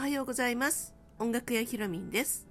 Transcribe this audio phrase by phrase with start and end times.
[0.00, 0.94] おはようございます。
[1.18, 2.46] 音楽屋ひろみんです。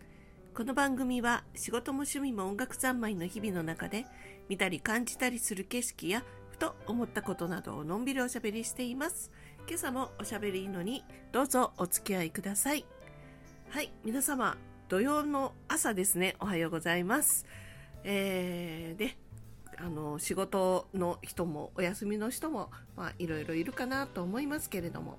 [0.53, 4.05] この番組は仕事も趣味も音楽三昧の日々の中で
[4.49, 9.31] 見たり感じたりする景色やふと思ったことなどをのんびりおしゃべりしています。
[9.67, 12.85] 今朝もおしゃべりのにどうぞお付き合いください。
[13.71, 14.55] はい皆様
[14.87, 16.35] 土曜の朝ですね。
[16.39, 17.47] おはようございます。
[18.03, 19.17] えー、で
[19.77, 25.17] あの仕事の人もお休みの人も、まあ、いろいろいるかなと思いますけれども。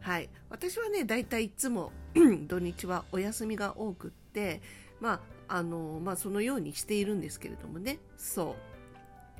[0.00, 1.92] はい、私はね大体いつも
[2.46, 4.60] 土日はお休みが多くって
[5.00, 7.98] まああのまあそのようにしているんですけれどもね。
[8.16, 8.56] そ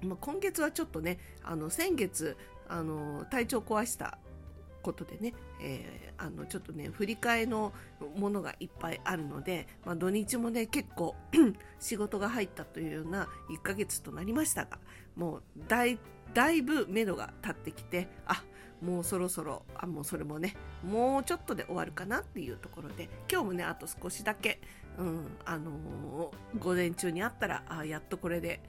[0.02, 2.36] う、まあ、今月はちょっとねあの先月
[2.68, 4.18] あの体調壊した
[4.82, 7.72] ことでね、えー、あのちょっとね振り替えの
[8.16, 11.14] ものがいっぱいあるので、まあ、土日もね結構
[11.80, 14.78] 仕事が入ったというような1ヶ月となりましたが
[15.16, 15.98] もうだい
[16.34, 18.36] だいぶ目処が立ってきてあっ
[18.82, 24.60] もうそろそろあもうそれもねもうちょっとで終わるかなっていうところで今日もねあと少しだけ、
[24.98, 28.60] うんあのー、午前中にあったらあやっとこれで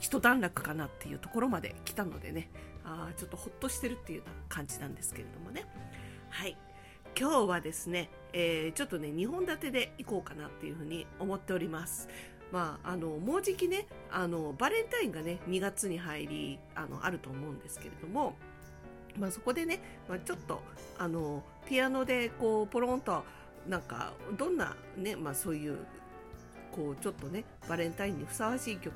[0.00, 2.50] 一段落かなっていうところまで来たのでね
[2.84, 5.64] あちょっとほっとしてるっていうような感じなんですけれどもね。
[6.28, 6.56] はい。
[7.16, 12.08] 今日はですね、えー、ちょっとね2本立てでいこうかなっていうふうに思っております。
[12.52, 18.36] まあ、あのもうじきねあのバレンタインがね2月に入りあのあると思うんですけれども
[19.18, 20.62] まあ、そこでね、まあ、ちょっと
[20.98, 23.24] あのピアノでこうポロンと
[23.68, 25.78] なんかどんなね、まあ、そういう
[26.74, 28.92] こうちょっとねバレンタインにふさわしい曲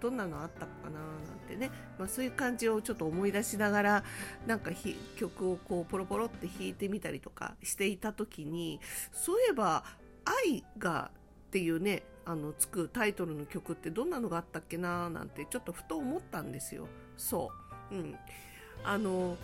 [0.00, 4.04] どんなのあったかななんてね、まあ、そういう感じをちょっと思い出しながら
[4.46, 4.70] なんか
[5.16, 8.80] 曲をこうポロポロって弾いてみたりとかしていた時に
[9.12, 9.84] そういえば
[10.44, 11.10] 「愛が」
[11.48, 16.86] っていうねあのつくタイトルの曲ってどんなのがあったっけななんてちょっとふと思ったんですよ。
[17.16, 17.50] そ
[17.90, 18.14] う、うん、
[18.84, 19.36] あの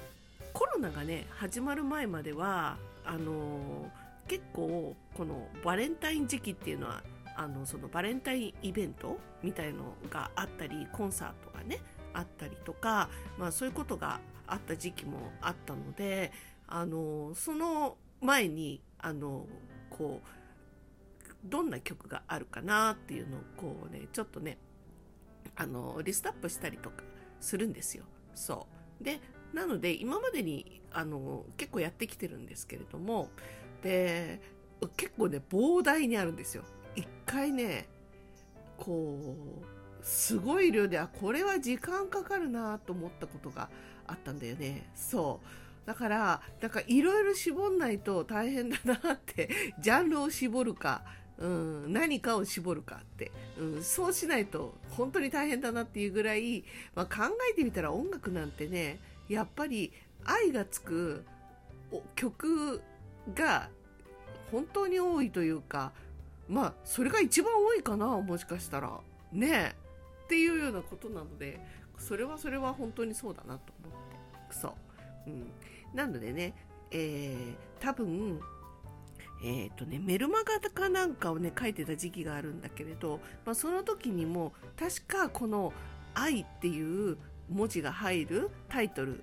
[0.53, 3.91] コロナがね始まる前まではあの
[4.27, 7.03] 結構このバレンタイン時期っていうのは
[7.37, 11.81] あのそのバレンタインイベントみたいのがあったりコンサートがね
[12.13, 13.09] あったりとか、
[13.39, 16.33] まあ、そういうことがあった時期もあったので
[16.67, 19.47] あのその前にあの
[19.91, 20.29] こう
[21.45, 24.59] どんな曲があるかなっていうのをこうねちょっとね
[25.57, 27.05] あのリストアップしたりとか
[27.41, 28.05] するんですよ。
[28.35, 28.67] そ
[29.01, 29.21] うで
[29.53, 33.31] なので今までにあの結構やってきてるんですけれども
[33.83, 34.41] で
[34.97, 36.65] 結構ね膨大にあるんですよ。
[36.95, 37.89] 一回ね
[38.77, 43.69] こうすごい量であこれは時間かかるなと思ったことが
[44.07, 44.91] あったんだよね。
[44.95, 45.47] そう。
[45.87, 49.49] だからだかいろいろ絞んないと大変だなって
[49.81, 51.03] ジャンルを絞るか
[51.39, 56.65] うん、何かを絞るかって、うん、そうしないと本当に大変だなっていうぐらい、
[56.97, 58.99] まあ、考えてみたら音楽なんてね
[59.29, 59.93] やっぱり
[60.25, 61.25] 愛がつく
[62.15, 62.83] 曲
[63.35, 63.69] が
[64.51, 65.93] 本当に多いというか
[66.49, 69.01] まあそれが一番多いかなもしかしたら。
[69.33, 69.49] ね。
[69.49, 69.89] え
[70.25, 71.59] っていうようなことなので
[71.97, 74.55] それはそれは本当にそうだなと思って。
[74.55, 74.75] そ
[75.27, 75.51] う、ん、
[75.95, 76.55] なのでね、
[76.91, 78.39] えー、多分
[79.43, 85.73] えーとね、メルマガかなんかをね書いてた時期があるんだけれど、まあ、その時にも確かこの
[86.15, 87.17] 「愛」っていう
[87.51, 89.23] 文字が入るタイトルっ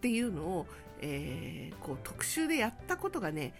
[0.00, 0.66] ていうのを、
[1.00, 3.54] えー、こう特集でやったことがね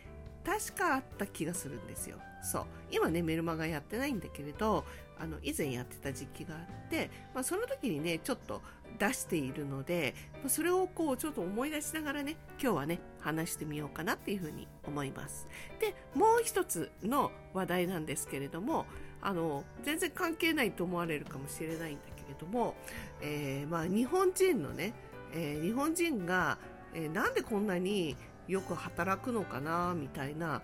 [0.44, 2.18] 確かあった気がするんですよ。
[2.42, 4.84] そう今ねメルマガやってないんだけれど
[5.18, 8.60] あの以前やってた時期があって、まあ、その時にねちょっと
[8.98, 10.14] 出しているので
[10.48, 15.46] それをこうちょっと思い出しながらね今日はね話してみようかなっていうふうに思います
[15.78, 18.86] でもう一つの話題なんですけれども
[19.20, 22.02] あの全然関係ないと思われるかもしれないんだ
[22.32, 22.74] けども、
[23.20, 24.94] えー、まあ、日本人のね、
[25.32, 26.58] えー、日本人が、
[26.94, 28.16] えー、なんでこんなに
[28.48, 30.62] よく働くのかなみたいな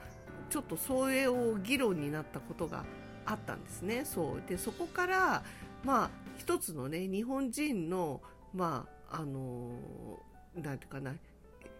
[0.50, 2.84] ちょっとそれを議論になったことが
[3.24, 4.04] あったんですね。
[4.04, 5.42] そうでそこから
[5.84, 8.20] まあ一つのね日本人の
[8.54, 9.70] まああの
[10.56, 11.14] なんていうかな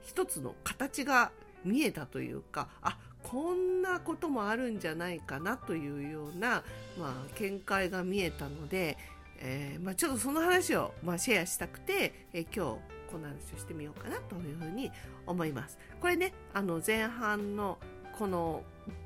[0.03, 1.33] 一つの形が
[1.65, 6.63] 見えたというかあこんなこともあるんじゃないかなというような、
[6.99, 8.97] まあ、見解が見えたので、
[9.41, 12.81] えー、まあ、ちょっとその話を、まあ、シェアしたくて、えー、今日
[13.11, 14.91] この話をしてみようかなというふうに
[15.27, 15.79] 思います。
[16.01, 17.79] これねあの前半の
[18.19, 18.63] この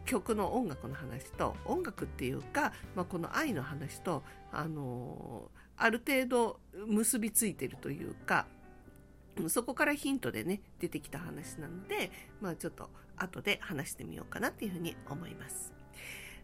[0.06, 8.46] 曲の音楽の話と音楽っていうか、まあ、この愛の話と、あのある程度結びついてるというか
[9.49, 15.73] そこからヒントでね出てきた話なので、まあ、ちょっと後で話してみようかなっていうふうに思います。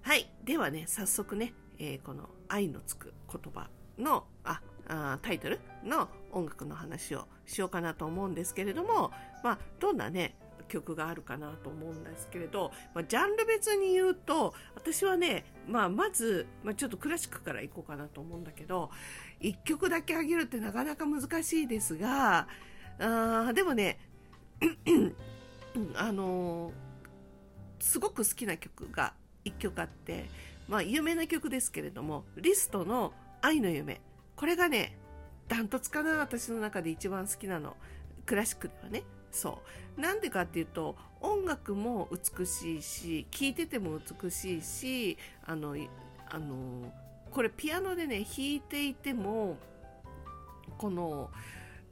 [0.02, 0.30] はい。
[0.44, 3.68] ではね、早速ね、えー、この愛のつく言葉
[3.98, 9.12] の、あ、あタイトルの音楽の話をしようかなと思うんですけれども、
[9.42, 10.36] まあ、どんなね、
[10.68, 18.90] 曲があるかなと思うんですけれど、まあ、ジャンル別に言うと私はね、まあ、まず、まあ、ちょっとクラシックからいこうかなと思うんだけど
[19.40, 22.46] 1曲だけあげるってなかなか難しいですが
[23.00, 23.98] あでもね
[25.96, 26.72] あのー、
[27.80, 29.14] すごく好きな曲が
[29.44, 30.28] 1曲あって、
[30.68, 34.00] まあ、有名な曲ですけれどもリストの「愛の夢」
[34.36, 34.96] これがね
[35.48, 37.76] ダントツかな私の中で一番好きなの。
[38.26, 39.02] クラシックではね。
[39.32, 39.62] そ
[39.96, 40.00] う。
[40.00, 45.74] なんでかっていうと音楽も美しいし聴いてても美しいしあの
[46.28, 46.92] あの
[47.30, 49.56] これピアノでね弾いていても
[50.76, 51.30] この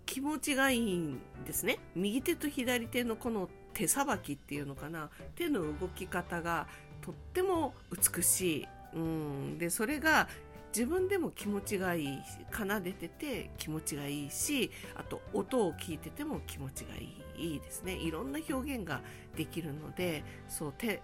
[0.04, 1.78] 気持ちがいいんですね。
[1.94, 5.10] 右手と左手のこの手さばきっていうのかな。
[5.34, 6.68] 手の動き方が
[7.00, 10.28] とっても美しい、うん、でそれが
[10.76, 12.18] 自分でも気持ちがいい
[12.52, 17.94] 奏でてて気持ちがいいしあと音を聞いてても気持ちがいいいいですね。
[17.94, 19.00] いろんな表現が
[19.34, 21.00] できるのでそうて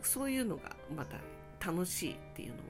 [0.00, 1.18] そういうのがまた
[1.70, 2.62] 楽しいっていうのも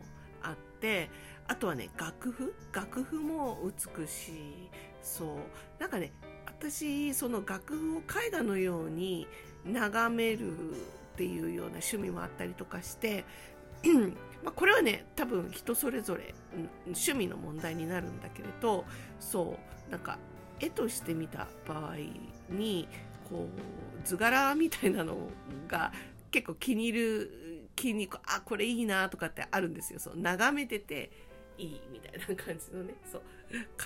[0.43, 1.09] あって
[1.47, 2.53] あとはね楽譜？
[2.73, 4.35] 楽譜も美しい。
[5.03, 5.29] そう。
[5.79, 6.11] なんかね
[6.47, 9.29] 私その楽譜を絵画のように
[9.65, 10.75] 眺めるっ
[11.17, 13.25] ていうような趣味もあったりとかして
[14.43, 16.35] まあ、これはね多分人それぞれ
[16.87, 18.85] 趣味の問題になるんだけれど
[19.19, 20.19] そうなんか
[20.61, 21.97] 絵として見た場合
[22.51, 22.89] に
[23.29, 25.17] こう図柄みたいなの
[25.69, 25.93] が
[26.31, 27.41] 結構気に入る
[27.77, 29.99] 気にあこれいいなとかってあるんですよ。
[29.99, 31.11] そう眺めてて
[31.57, 32.95] いいみたいな感じのね。
[33.11, 33.23] そう。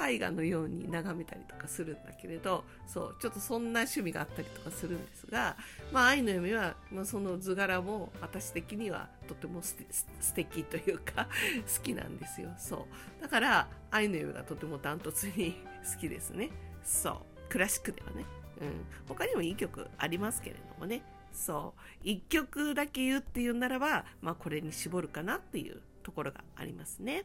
[0.08, 5.56] 絵画のように眺めたりとかするんだけれどそうちょっとそんな趣味があったりとかするんですが
[5.93, 9.76] 「まあ、愛の夢は」まあ、その図柄も私的にはとてもす
[10.20, 11.28] 素敵というか
[11.76, 12.50] 好きなんですよ。
[12.58, 12.87] そ
[13.19, 13.22] う。
[13.22, 15.56] だから「愛の夢」がとてもダントツに
[15.93, 16.50] 好きですね。
[16.82, 17.49] そう。
[17.49, 18.25] クラシックではね、
[18.60, 21.02] うん、他にもいい曲ありますけれどもね。
[21.32, 22.05] そう。
[22.05, 27.25] 1曲だけ言うっていうならば、まあ、これに絞るかなっていうところがありますね。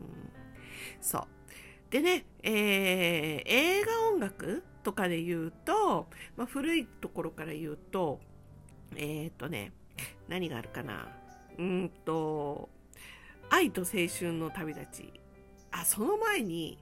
[0.00, 0.08] うん、
[1.00, 1.26] そう。
[1.90, 8.20] でね、えー、映画音楽とかで言うと、まあ、古いところから言うと、
[8.96, 9.72] えっ、ー、とね、
[10.28, 11.08] 何があるかな。
[11.58, 12.68] うんと、
[13.50, 15.12] 愛と青春の旅立ち。
[15.72, 16.78] あ、その前に、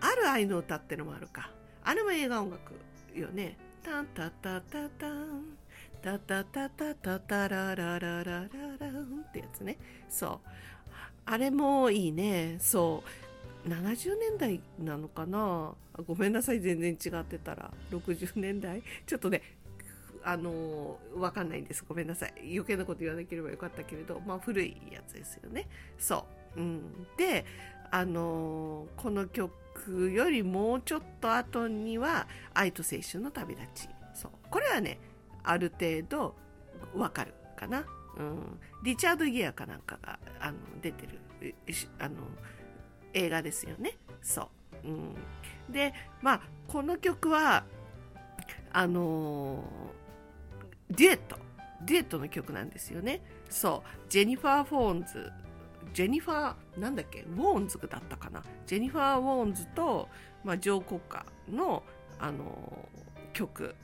[0.00, 1.50] ある愛の歌ってのもあるか。
[1.82, 2.74] あれも映画音楽
[3.14, 3.58] よね。
[3.82, 5.58] タンタタタタン、
[6.00, 9.76] タタタタタタラララララランってやつね。
[10.08, 10.48] そう。
[11.26, 12.58] あれもいいね。
[12.60, 13.23] そう。
[13.66, 15.74] 70年代なのかな？
[16.06, 17.70] ごめんなさい、全然違ってたら。
[17.90, 19.42] 60年代ちょっとね、
[20.22, 21.84] あの、わかんないんです。
[21.88, 22.34] ごめんなさい。
[22.42, 25.68] 余計なこと言わなければよかったけれど、まあ古いやつですよね。
[25.98, 26.26] そ
[26.56, 26.60] う。
[26.60, 27.06] うん。
[27.16, 27.44] で、
[27.90, 33.88] あの、この曲よりもうちょっと後には、愛と青春の旅立ち。
[34.14, 34.30] そう。
[34.50, 34.98] これはね、
[35.42, 36.34] ある程度
[36.94, 37.84] わかるかな。
[38.16, 41.18] うん、リチャード・ギアかなんかがあの出てる
[41.98, 42.14] あの
[43.14, 43.96] 映画ですよね。
[44.20, 44.50] そ
[44.84, 45.14] う、うん、
[45.72, 47.64] でまあこの曲は
[48.72, 49.64] あの
[50.90, 51.38] デュエット
[51.86, 53.22] デュエットの曲なんですよね。
[53.48, 55.32] そうジェニファー・フォーンズ
[55.92, 57.20] ジェニファーなんだっけ？
[57.20, 58.42] ウォーンズだったかな？
[58.66, 60.08] ジェニファー・ウォーンズと、
[60.42, 61.82] まあ、ジョー・コッカーの
[62.18, 62.88] あの
[63.32, 63.74] 曲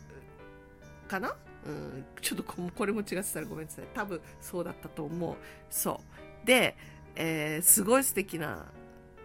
[1.06, 1.36] かな？
[1.66, 3.84] うん、ちょっとこれも違ってたらごめんなさい。
[3.94, 5.36] 多分そうだったと思う。
[5.68, 6.00] そ
[6.42, 6.46] う。
[6.46, 6.76] で、
[7.14, 8.66] えー、すごい素敵な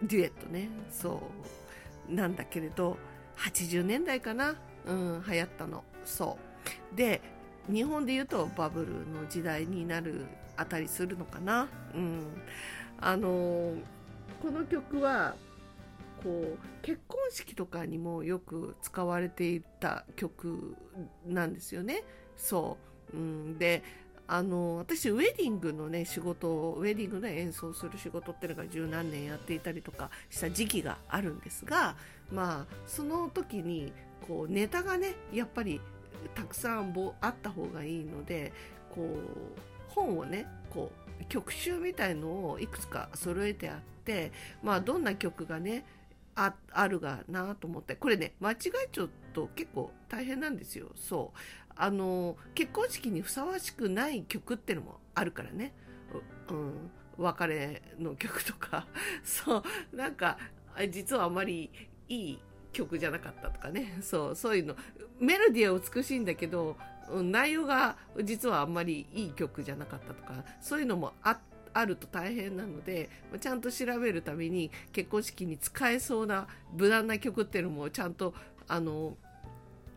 [0.02, 0.68] デュエットね。
[0.90, 1.22] そ
[2.08, 2.14] う。
[2.14, 2.96] なんだけれど、
[3.36, 4.54] 80年代かな。
[4.86, 5.84] うん、流行ったの。
[6.04, 6.38] そ
[6.92, 6.96] う。
[6.96, 7.20] で、
[7.68, 10.26] 日本で言うとバブルの時代になる
[10.56, 11.68] あたりするのかな。
[11.94, 12.22] うん。
[13.00, 13.74] あの、
[14.42, 15.34] この曲は、
[16.22, 20.74] こう結婚式とかにもよく使われていた曲
[21.26, 22.04] なんですよね。
[22.36, 22.78] そ
[23.12, 23.82] う、うん、で
[24.28, 31.96] あの私ウェディングのね仕事をウェディングで演奏する仕事っていうのが十何年やっていたりとかした時期があるんですが
[32.32, 33.92] まあその時に
[34.26, 35.80] こうネタがねやっぱり
[36.34, 38.52] たくさんあった方がいいので
[38.94, 40.90] こう本をねこ
[41.20, 45.84] う曲集みたいのをいくつか揃えてあってまあどんな曲がね
[46.34, 50.88] ああるがなと思ってこれね間違えちゃうと結構大変なんですよ。
[50.94, 51.38] そう。
[51.76, 55.74] あの結婚式にふさわしくない曲ってのもあるからね、
[56.50, 58.86] うん、別れの曲とか。
[59.24, 59.96] そう。
[59.96, 60.38] なんか
[60.90, 61.70] 実はあまり
[62.08, 62.38] いい
[62.72, 63.98] 曲じゃなかったとかね。
[64.00, 64.76] そうそういうの。
[65.20, 66.76] メロディーは美しいんだけど
[67.10, 70.44] 内容が実はあんまりいい曲じゃなかったとか。
[70.60, 71.40] そういうのもあ
[71.72, 78.34] あると大変なのでちゃんと調べるために結婚式に使えそうな無難な曲っていうのもちゃんと
[78.66, 79.18] あの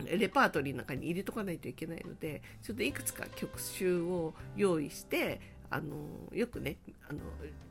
[0.06, 5.96] レパートリーの中に入れとかないといけないのでちょっといくつか曲集を用意してあの
[6.34, 6.77] よくね
[7.10, 7.20] あの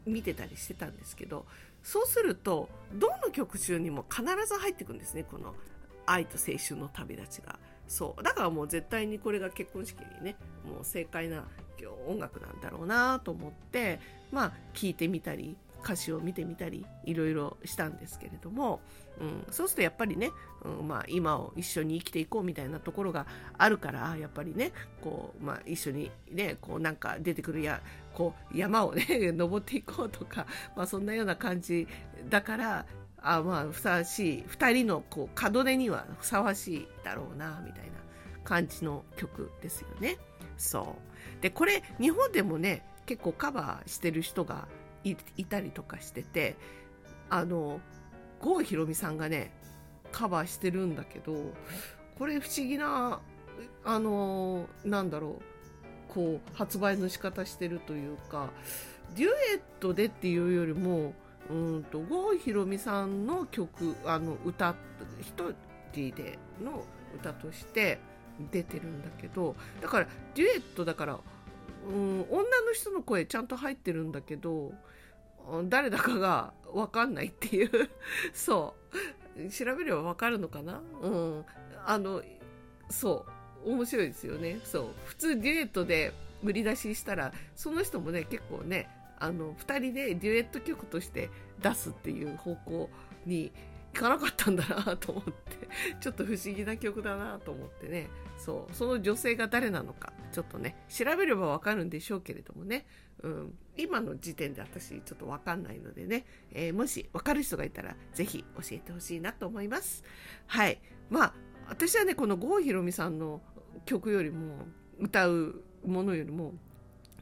[0.06, 1.46] 見てたりしてたんですけど
[1.82, 5.54] そうするとどの曲集にも必ず入ってくんですねこの
[6.06, 7.58] 「愛と青春の旅立ち」が。
[7.88, 11.46] そうだからもう絶対にこれが結婚式にねもう正解な
[12.06, 13.98] 音楽なんだろうなと思って
[14.30, 18.80] まあ聞いてみたり歌詞を見てみたりいろいろしたんですけれども、
[19.20, 20.30] うん、そうするとやっぱりね、
[20.64, 27.80] うんまあ、今を一緒に生きていこうみたいなところがあるからやっぱりねこう、まあ、一緒にねこうなんか出てくるや
[28.14, 31.86] こう山をね 登っていこうとか、まあ、そんなような感じ
[32.28, 32.86] だから
[33.20, 37.90] あまあふさわしい2人のこう門出にはふさわしいだろうなみたいな
[38.44, 40.18] 感じの曲ですよね。
[40.56, 40.96] そ
[41.38, 44.68] うでこれ日本でもね結構カバーしてる人が
[45.04, 46.56] いたりとかしてて
[47.30, 47.80] あの
[48.40, 49.52] 郷ひろみさんがね
[50.12, 51.52] カバーしてるんだけど
[52.18, 53.20] これ不思議な
[53.84, 58.50] あのなんだろうこう発売の仕方してるというか
[59.16, 61.14] デュエットでっていうよりも
[61.50, 64.74] うんと郷ひろみさんの曲あの歌
[65.20, 65.54] 一
[65.92, 67.98] 人での歌として
[68.50, 71.18] 出てるんだけどだからデュエットだから
[71.86, 74.72] うん女の人の声ちゃんと入ってるんだけど
[75.68, 77.70] 誰だかが分かんないっていう。
[78.34, 78.74] そ
[79.36, 79.50] う。
[79.50, 80.82] 調べれば分かるのかな？
[81.00, 81.44] うん。
[81.86, 82.22] あの
[82.90, 83.24] そ
[83.64, 83.70] う。
[83.72, 84.60] 面白いですよね。
[84.64, 84.88] そう。
[85.06, 91.30] 普通デュエットで売り出ししたらその人もね結構ねあの2人でデュエット曲として
[91.60, 92.90] 出すっていう方向
[93.26, 93.52] にい
[93.96, 95.32] かなかったんだなと思って。
[96.00, 98.08] ちょっと不思議な曲だなと思ってね。
[98.36, 98.74] そう。
[98.74, 100.12] その女性が誰なのか。
[100.32, 102.86] ちょっとね調べればわかるんでしょうけれどもね、
[103.22, 110.04] うん、今の時点で私ちょっとわかんないのでね、えー、もしわかる人がいたらぜひ教えてほしいなと思います。
[110.46, 110.80] はい。
[111.10, 111.34] まあ
[111.68, 113.40] 私はねこの郷ひろみさんの
[113.84, 114.66] 曲よりも
[114.98, 116.54] 歌うものよりも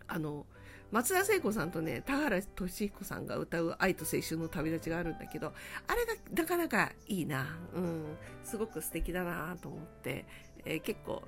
[0.08, 0.46] あの
[0.92, 5.52] 松田聖子さんとね田原俊彦さんが歌う「愛と青春の旅立ち」があるんだけど
[5.86, 10.24] あれがなかなかいいな、うん、すごく素敵だなと思って、
[10.64, 11.22] えー、結構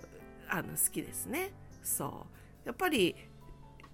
[0.48, 1.52] あの好きですね。
[1.88, 2.26] そ
[2.64, 2.68] う。
[2.68, 3.16] やっぱり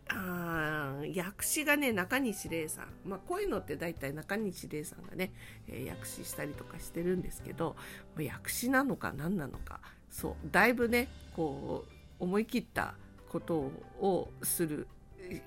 [0.09, 5.33] あ訳詞がね中西礼さん、まあ、こういうのって大体中西礼さんがね、
[5.69, 7.77] えー、訳詞したりとかしてるんですけど
[8.17, 9.81] 訳詞なのか何なのか。
[10.11, 10.35] そう。
[10.51, 12.95] だいぶねこう思い切った
[13.29, 13.71] こと
[14.01, 14.87] をする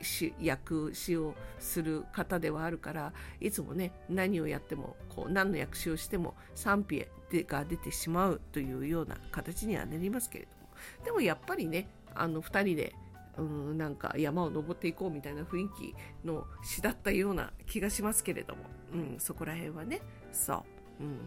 [0.01, 7.05] し訳詞をする方ではあるからいつもね何をやってもこう何の訳詞をしても賛否
[7.43, 10.67] が出てしまうというような形にはなりますけれども。
[11.05, 11.87] でもやっぱりね
[12.21, 12.93] あの2人で
[13.37, 15.95] うんなんか山を登っていこうみたいな雰囲気
[16.25, 20.01] の詩だったような気がしますけれども、うん、そこら辺はね。
[20.31, 20.65] そ
[20.99, 21.19] う、うん。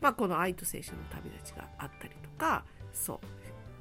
[0.00, 2.64] まあ、この「愛と青春の旅立ち」があったりとか。
[2.92, 3.18] そう。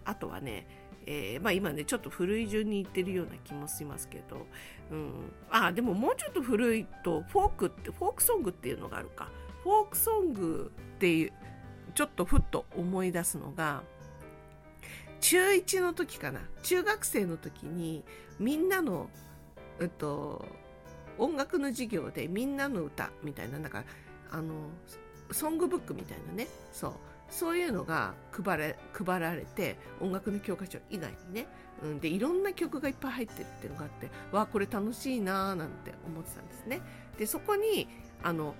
[0.07, 0.67] あとはね
[1.07, 4.47] えー、まあ、今ねちょっと古い順に言ってるような気もしますけど、
[4.91, 5.11] うん、
[5.51, 9.29] あでももうちょっと古いとフォークってフォークソングっていうのがあるか。
[9.63, 11.33] フォークソングっていう
[11.95, 13.81] ちょっとふっと思い出すのが
[15.25, 16.39] 中1の時かな。
[16.62, 18.03] 中学生の時に
[18.38, 19.10] みんなの、
[19.82, 20.46] えっと、
[21.17, 23.86] 音楽の授業でみんなの歌みたいななんか
[24.29, 24.53] あの
[25.32, 26.48] ソングブックみたいなね。
[26.72, 26.94] そう。
[27.32, 31.48] そういうのが配れ配られて音楽の教科書以外にね、
[31.82, 36.82] うん、でいろんな曲がいっぱい入ってるっていうのがあってわあこれ楽しいなーなんて思ってたんですね。
[37.17, 37.88] でそこに
[38.22, 38.53] あの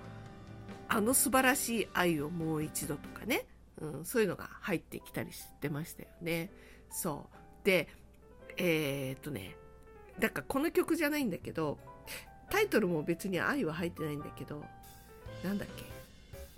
[0.88, 3.46] あの素晴らしい愛をもう一度とかね、
[3.78, 6.50] うん、そういうのが入ってきたりしてましたよね。
[6.90, 7.36] そう。
[7.64, 7.88] で
[8.56, 9.56] えー、っとね
[10.18, 11.78] だからこの曲じゃないんだけど
[12.50, 14.64] タイトルも別に愛は入ってないんだけど
[15.44, 15.84] なんだっけ？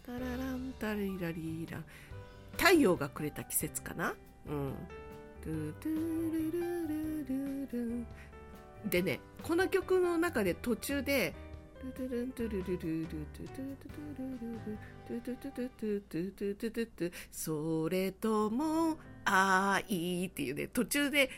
[0.07, 1.83] タラランタリラリーラ
[2.57, 4.15] 太陽がくれた季節かな？
[4.47, 4.75] うん。
[5.43, 5.95] トゥトゥ
[6.33, 8.07] ルルルルル
[8.91, 11.35] でねこの曲の中で途中で
[11.81, 13.77] トゥトゥルントゥルルルルトゥトゥ
[15.09, 16.01] トゥトゥトゥトゥトゥ
[16.33, 21.31] トゥトゥトゥトゥそれとも愛っていうね途中で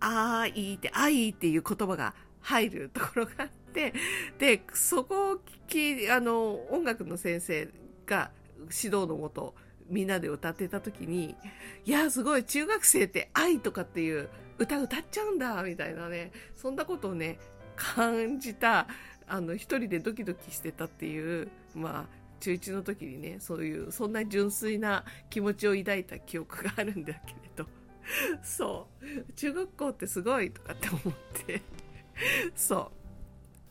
[0.00, 3.94] 愛って愛っていう言葉が入るところがあって
[4.40, 5.34] でそこを
[5.68, 7.68] 聞きあの音楽の先生
[8.06, 8.32] が
[8.62, 9.54] 指導のもと
[9.88, 11.36] みんなで歌ってた時に
[11.84, 17.38] いやすごい中学生って愛とかっていう歌歌っちゃうんだみたいなねそんなことをね
[17.76, 18.88] 感じた
[19.28, 27.66] あの一人でドキドキしてたっていうまあ中1の時にねそういうそんな純粋な気持ちを抱いた記憶があるんだけれど。
[28.42, 29.32] そう。
[29.34, 31.02] 中学校ってすごいとかって思っ
[31.46, 31.62] て。
[32.54, 32.92] そ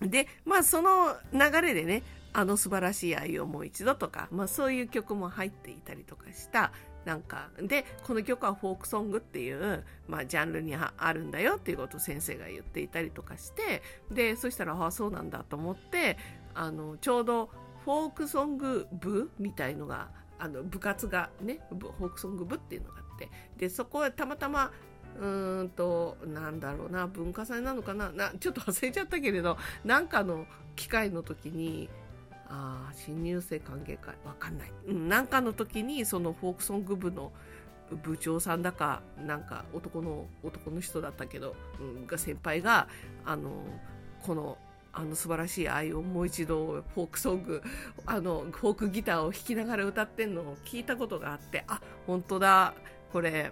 [0.02, 0.08] う。
[0.08, 2.04] でまあその流れでね
[2.34, 6.72] あの素晴らしい愛をもう一度とか、まあ、そういう曲も入っていたりとかした。
[7.06, 13.84] なんかでこの曲はフォークソングっていう、まあ、ジャンルにあるんだよっていうことを先生が言っていたりとかして。
[14.12, 16.18] でそしたらああそうなんだと思って
[16.56, 17.52] あのちょうど
[17.86, 24.72] フォークソング部みたいのがあの部活がねフォークソング部っていうのがあってでそこはたまたま
[25.22, 31.88] うんとなんだろうな文化祭なのかななちょっと忘れちゃったけれどなんかの機会の時に
[32.50, 37.32] あ新入生歓迎会わかんない、うん、なんかの時にそのフォークソング部の
[38.04, 42.88] 部長さんだかなんか男の男の人だったけど、うん、が先輩が
[43.26, 43.52] あの
[44.24, 44.58] この
[44.98, 47.62] あの素晴らしい愛をもう一度フォークソング
[48.06, 52.74] あのフォークギターを弾きながら歌ってんのを聞いたことがあってあ本当だ
[53.12, 53.52] これ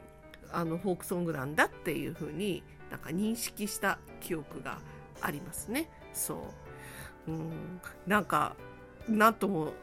[0.54, 4.78] あのフォークソングなんだっていう風になんか認識した記憶が
[5.22, 5.90] ありますね。
[6.14, 6.52] そ
[7.28, 7.32] う。
[7.32, 7.82] うん。
[8.06, 8.56] なんか
[9.10, 9.74] なんとも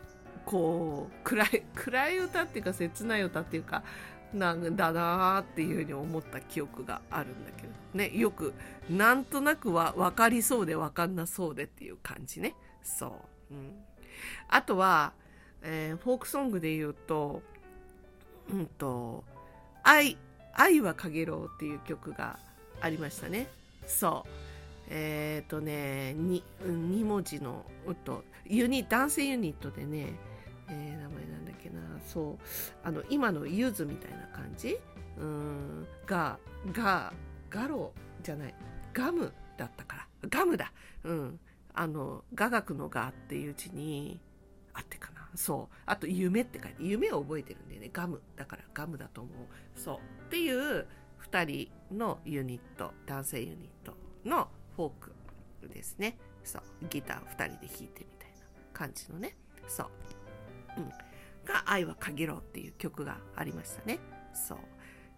[0.45, 3.83] こう暗い暗い歌っていうか切ない歌っていうか
[4.33, 8.55] なんだなーっていうふうに思った記憶があるんだけどねよく
[8.89, 12.55] なんとなくは分かりそうで分かんなそうでっていう感じね。
[12.83, 13.21] そ
[13.51, 13.73] う、うん、
[14.49, 15.13] あとは、
[15.63, 17.43] えー、フォークソングで言うと
[18.53, 19.25] うんと
[19.83, 20.17] 「愛
[20.55, 22.39] 愛はかげろう」っていう曲が
[22.81, 23.49] ありましたね。
[23.87, 24.31] そう。
[24.93, 27.65] えっ、ー、とね 2, 2文字の
[28.05, 30.15] とユニ男性ユニットでね
[30.69, 31.81] えー、名前なんだっけな。
[32.07, 32.39] そう。
[32.85, 34.79] あの今のユズみたいな感じ？
[35.19, 35.87] うん。
[36.07, 36.39] が
[36.73, 37.13] が
[37.51, 37.93] ガロ
[38.23, 38.55] じゃない。
[38.93, 40.29] ガムだったから。
[40.29, 40.73] ガムだ。
[41.05, 41.41] うん。
[41.75, 44.21] あの雅楽の雅っていう字に
[44.73, 45.29] あってかな。
[45.35, 45.75] そう。
[45.87, 47.91] あと夢って書いて夢を覚えてるんだよね。
[47.93, 48.21] ガム。
[48.37, 49.79] だからガムだと思う。
[49.79, 49.97] そう。
[50.27, 50.87] っていう
[51.31, 52.93] 2人のユニット。
[53.07, 55.13] 男性ユニットのフォーク
[55.69, 56.17] ですね。
[56.45, 56.63] そう。
[56.89, 59.37] ギター2人で弾いてみたいな感じのね。
[59.69, 59.91] そう。
[60.79, 60.89] うん、
[61.45, 63.99] が「愛はかげろう」っていう曲がありましたね。
[64.35, 64.59] そう。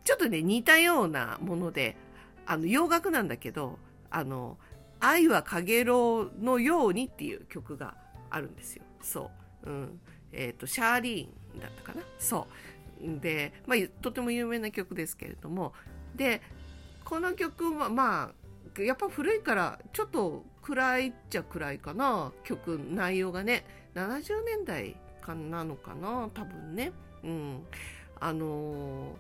[0.05, 1.97] ちょっとね似たようなもので
[2.47, 3.79] あの洋楽なんだけど
[4.11, 4.59] 「あの
[5.01, 7.97] 愛はかげろうのように」っていう曲が
[8.31, 8.85] あるんですよ。
[9.01, 9.31] そ
[9.65, 10.01] う、うん。
[10.33, 12.03] えーと、シャーリーンだったかな。
[12.19, 12.47] そ
[13.01, 13.21] う。
[13.21, 15.73] で、まあ、とても有名な曲ですけれども。
[16.15, 16.43] で
[17.05, 18.33] この曲はま
[18.77, 22.33] あやっぱ古いからちょっと暗いっちゃ暗いかな。
[22.45, 26.93] 曲内容がね70年代かなのかな多分ね。
[27.25, 27.67] うん。
[28.21, 29.17] あの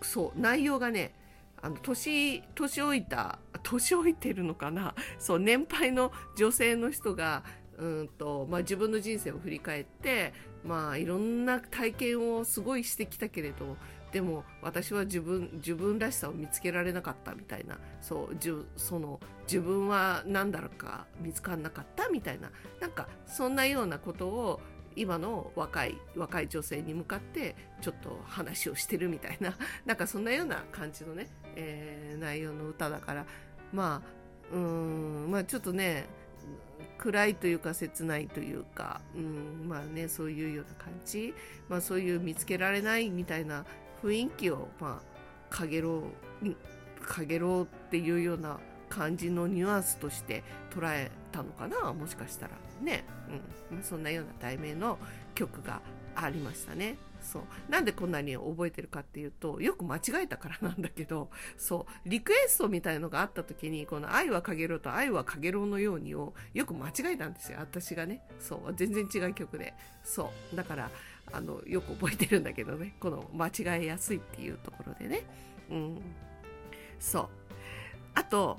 [0.00, 1.14] ー、そう内容がね
[1.62, 4.94] あの年年老いた年老いてるのかな？
[5.18, 7.44] そう年配の女性の人が
[7.78, 13.76] うんと、まあ、自分の人生を振り返って、まあ、いろんな体験をすごいしてきたけれど
[14.12, 22.08] でも私は自分自分らしさを見つけられなかったみたいなそうじその自分は何だろうか見つからなかった？
[22.10, 24.60] みたいななんかそんなようなことを
[24.94, 33.26] 今の若い若い女性に向かってちょっと話をしてるみたいな なんかそんなような感じのね、えー、内容の歌だから。
[33.72, 34.22] まあ
[34.54, 36.06] うんまあちょっとね
[36.98, 41.34] 暗いというか切ないというか、うん、まあねそういうような感じ、
[41.68, 43.64] まあ、そういう見つけられないみたいな
[44.02, 45.00] 雰囲気を、ま
[45.50, 46.04] あ、かげろ
[46.42, 52.52] う、かげろうっていうような感じのニュアンスとして捉えたのかなもしかしたら。
[52.82, 53.04] ね、
[53.70, 54.98] うん、そんなような題名の
[55.34, 55.80] 曲が
[56.14, 56.96] ありましたね。
[57.22, 57.42] そう。
[57.68, 62.08] なんでこんなに覚えてるかっていうとよく間違えたからなんだけどそう。
[62.08, 67.58] リクエストみたいのがあった時にこの「愛はかげろう」と「愛はかげろうのように」をよく間違えたんですよ。
[67.60, 68.22] 私がね。
[68.38, 68.74] そう。
[68.74, 69.74] 全然違う曲で。
[70.02, 70.56] そう。
[70.56, 70.90] だから
[71.32, 72.96] あのよく覚えてるんだけどね。
[73.00, 75.22] この間違えやすいっていうところでね。
[75.70, 76.02] うん。
[76.98, 77.28] そう。
[78.14, 78.58] あと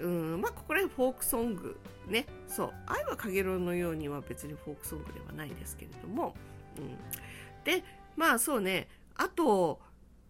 [0.00, 0.40] うん。
[0.40, 2.26] まあここら辺フォークソングね。
[2.46, 6.34] そう「愛はかげろうのように」は別にフォークソングではないですけれども、
[6.78, 6.96] うん、
[7.64, 7.82] で
[8.16, 8.88] まあそうね。
[9.16, 9.80] あと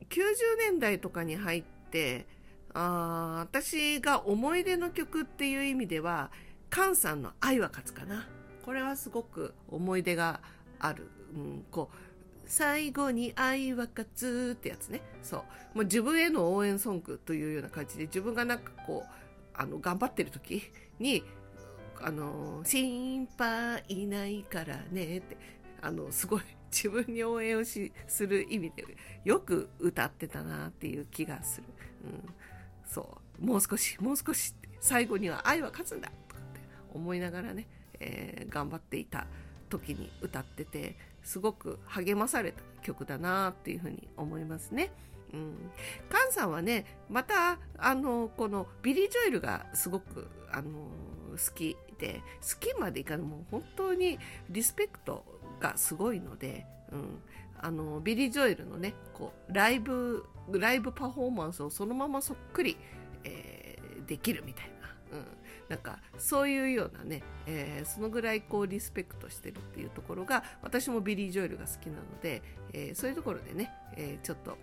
[0.08, 0.16] 90
[0.58, 2.26] 年代とかに入って
[2.74, 6.30] あ私が思い出の曲っていう意味では
[6.70, 8.28] 菅さんの「愛は勝つ」かな。
[8.64, 10.40] これはすごく思い出が
[10.78, 11.08] ある。
[11.34, 11.96] うん、こう
[12.46, 15.02] 最後に愛は勝つってやつね。
[15.22, 15.40] そう。
[15.74, 19.10] もう自分への応援ソングというような感じで自分がなんかこう
[19.54, 20.62] あの頑張ってる時
[20.98, 21.22] に
[22.00, 25.36] あの心配いないからねって
[25.80, 26.42] あのすごい
[26.74, 28.84] 自分に応援をしする意味で
[29.24, 31.66] よく歌ってたなっていう気がする、
[32.04, 32.34] うん、
[32.84, 33.44] そう。
[33.44, 36.60] もう少しもう少し最後には愛は勝つんだとかって
[36.92, 37.68] 思いながらね、
[38.00, 39.26] えー、頑張っていた
[39.68, 44.92] 時に歌っててすごく励まされた曲だなっていうふうに思いますね。
[45.32, 45.54] うん、
[46.08, 50.70] KAN さんはねまたあのこのビリー・ジョエルがすごくあの
[51.32, 55.24] 好きで好きまでいかないもう本当にリスペクト
[55.64, 57.22] がすごいので、うん、
[57.58, 62.76] あのビリー・ジョエルのねこうライブライブパフォーマンスをそのままそっくり、
[63.24, 64.66] えー、できるみたい
[65.10, 65.26] な、うん、
[65.70, 72.42] なんかそういうようなね、えー、そのぐらいこうリスペクトしてるっていうところが私もビリー・ジョエルが好きなので、
[72.74, 74.58] えー、そういうところでね、えちょっと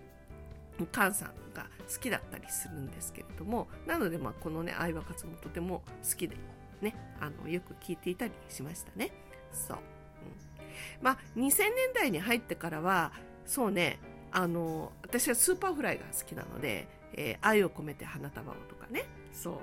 [0.92, 6.36] カンさんが好きだったりするんですけれどもなのでまあこのね相葉勝もとても好きで
[6.80, 9.10] ねあのよく聞いていたりしましたね。
[9.52, 9.78] そう、
[10.24, 13.12] うん、まあ2000年代に入ってからは
[13.46, 13.98] そうね
[14.32, 19.04] あの私は Superfly が好きなので、えー、愛を込めて花束をとかね。
[19.32, 19.54] そう。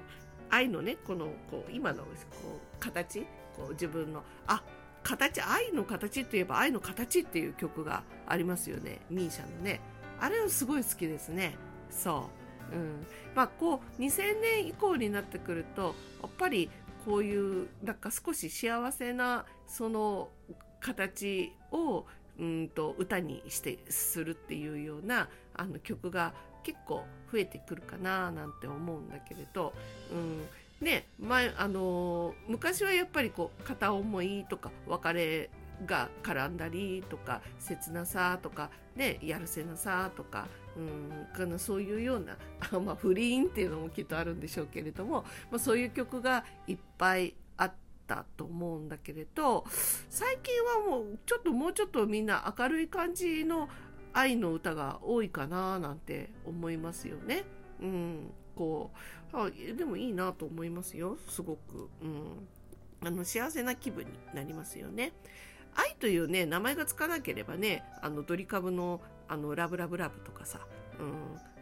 [0.51, 3.25] 愛のねこのこう今のこう形。
[3.57, 4.63] こう自分のあ
[5.03, 8.99] 形愛の形といえば愛の形っていう曲がありますよね。
[9.09, 9.81] MISIA のね。
[10.19, 11.55] あれはすごい好きですね。
[11.89, 12.29] そ
[12.71, 12.75] う。
[12.75, 13.07] うん。
[13.33, 16.69] まあこう2000年以降になってくるとやっぱり
[17.05, 20.29] こういうなんか少し幸せなその
[20.79, 22.05] 形を
[22.39, 26.33] うんと歌にしてするっていうようなあの曲が
[26.63, 29.73] 結構増えてくるかななんて思うんだけれど、
[30.12, 30.45] うん。
[30.81, 35.49] ね前あの昔はやっぱりこう片思いとか別れ
[35.85, 40.47] が絡んだりとか切なさとか、ね、やるせなさとか、
[40.79, 42.37] うん、かなそういうような、
[42.79, 47.73] まあ、不倫っていうのもきっとあるんでしょうけれども、まあ、そういう曲がいっぱいあっ
[48.07, 49.65] たと思うんだけれど
[50.09, 53.67] 最近はもうちょっともうちょっとみんな明るい感じの
[54.13, 57.43] 愛の歌が多いかななんて思いますよね。
[57.81, 58.91] うん、こ
[59.33, 65.13] うあでもいいなと思いますよすごく、うん、あの幸せな気分になりますよね。
[65.75, 70.60] 愛というね名前がつかなければねあのドリカブのあのラブラブラブとかさ、
[70.99, 71.13] うん、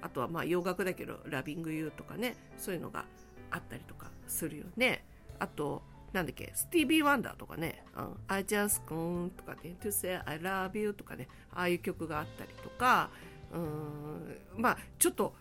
[0.02, 3.06] あとはまあ洋楽だけどラビングユーとかねそういうのが
[3.52, 5.04] あったりとかするよね。
[5.40, 13.10] あとなんだっけスティービー・ワンダーとかね、うん、I just gone とかね To say I love you とかねああいう曲があったりとか
[13.54, 15.34] うんまあちょっと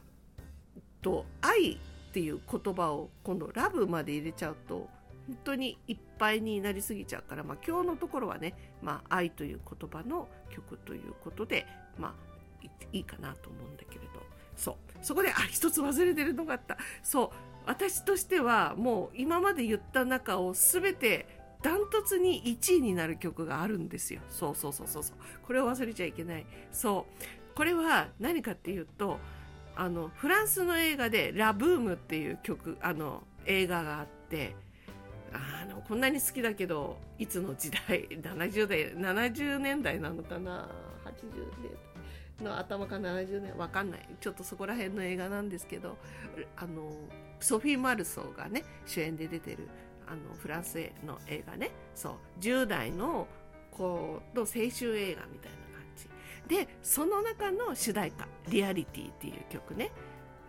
[1.00, 4.88] と愛っていう言葉を今度ラブまで入れちゃうと
[5.26, 11.66] 本当にいっぱいになりすぎちゃうから、まあ、今日のところはね、まあ、愛という言葉の曲ということで、
[11.98, 14.22] まあ、いいかなと思うんだけれど。
[14.56, 14.74] そう。
[15.02, 16.78] そこであ一つ忘れてるのがあった。
[17.02, 17.30] そう。
[17.66, 21.26] 私としてはもう今まで言った中を全て
[21.62, 24.20] ダントツに1位になる曲があるんですよ。
[24.30, 25.16] そうそうそうそうそう。
[25.44, 26.46] これを忘れちゃいけない。
[26.70, 27.56] そう。
[27.56, 29.18] これは何かっていうと
[29.74, 34.54] あのフランスの映画で「ラ・ブーム」っていう曲あの映画があって
[35.36, 40.68] あのこんなに好きだけどいつの時代 70代70年代なのかな
[41.04, 41.14] ？80
[42.38, 43.56] 年の頭か70年？
[43.56, 44.08] わかんない。
[44.20, 45.96] ちょっとそこら辺の映画なんですけど
[46.56, 46.92] あの
[47.40, 49.68] ソフィー・マルソーがね主演で出てる
[50.06, 51.70] あのフランスの映画ね。
[51.94, 52.40] そう。
[52.40, 53.26] 10代の
[53.70, 56.08] こうの青春映画みたいな感じ。
[56.48, 59.90] でその中の主題歌「リアリティ」っていう曲ね。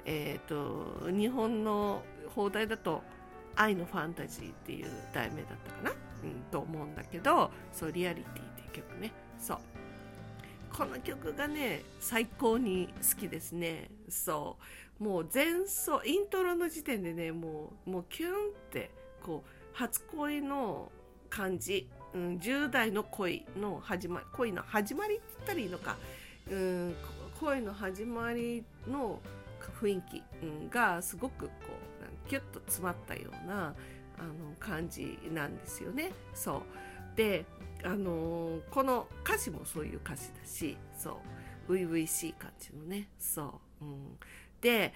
[0.06, 2.04] えっ、ー、と日本の
[2.36, 3.04] 放題だと
[3.58, 9.12] 「愛のファンタジーっていう題名だったかな、うん、と思うんだけど、そう、リアリティっていう曲ね。
[9.40, 9.60] そう。
[10.72, 13.90] この曲がね、最高に好きですね。
[14.10, 14.58] そ
[15.00, 15.04] う。
[15.04, 18.36] もう前奏、イントロの時点でね、もう、もうキュンっ
[18.72, 18.92] て、
[19.24, 20.92] こう、初恋の
[21.30, 25.98] 感じ、うん、10代の恋の始まり、恋の始まりって言ったらいいのか、
[26.50, 26.96] うん、
[27.40, 29.20] 恋の始まりの
[29.80, 31.77] 雰囲気、うん、がすごくこう、
[32.28, 33.76] キュッと詰まったような
[34.18, 36.12] あの感じなんですよね。
[36.34, 36.62] そう。
[37.16, 37.46] で
[37.84, 41.16] あのこの歌詞もそういう歌詞だしそう。
[41.68, 43.10] 初々しい感じのね。
[43.20, 44.18] そう、うん、
[44.62, 44.94] で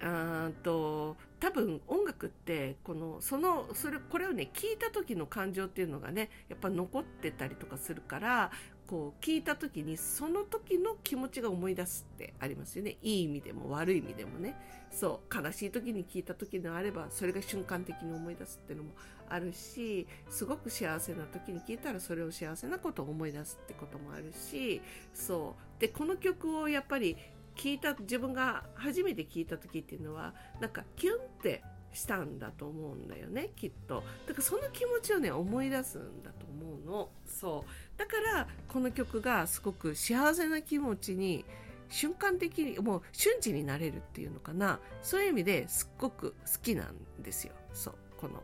[0.00, 8.50] あと多分音楽ってこのそのそれこれをね聞いた時の感情っていうのがねやっぱ残ってたりとかするから
[8.86, 12.96] こう聞いた時にその時の気持ちが思い出すってありますよね。
[13.02, 14.56] いい意味でも悪い意味でもね。
[14.90, 18.90] そう悲しい時に聞いた時であればそれが瞬間的に思い出すっていうのも
[19.30, 24.82] あるしすごく幸せな時に聞いたらそれを幸せなことを思い出すってこともあるし
[25.14, 25.80] そう。
[25.80, 27.16] でこの曲をやっぱり
[27.56, 31.62] 聞いた自分が初めて聞いた時っていうのはなんかキュンって
[31.92, 34.02] したんだと思うんだよねきっと。
[34.26, 37.10] だからその気持ちをね思い出すんだと思うの。
[37.26, 37.98] そう。
[37.98, 41.44] だからこの曲がすごく幸せな気持ちに
[41.88, 44.80] 瞬間的にもう瞬時になれるっていうのかな。
[45.02, 47.52] そういう意味ですっごく好きなんですよ。
[47.72, 47.94] そう。
[48.16, 48.42] この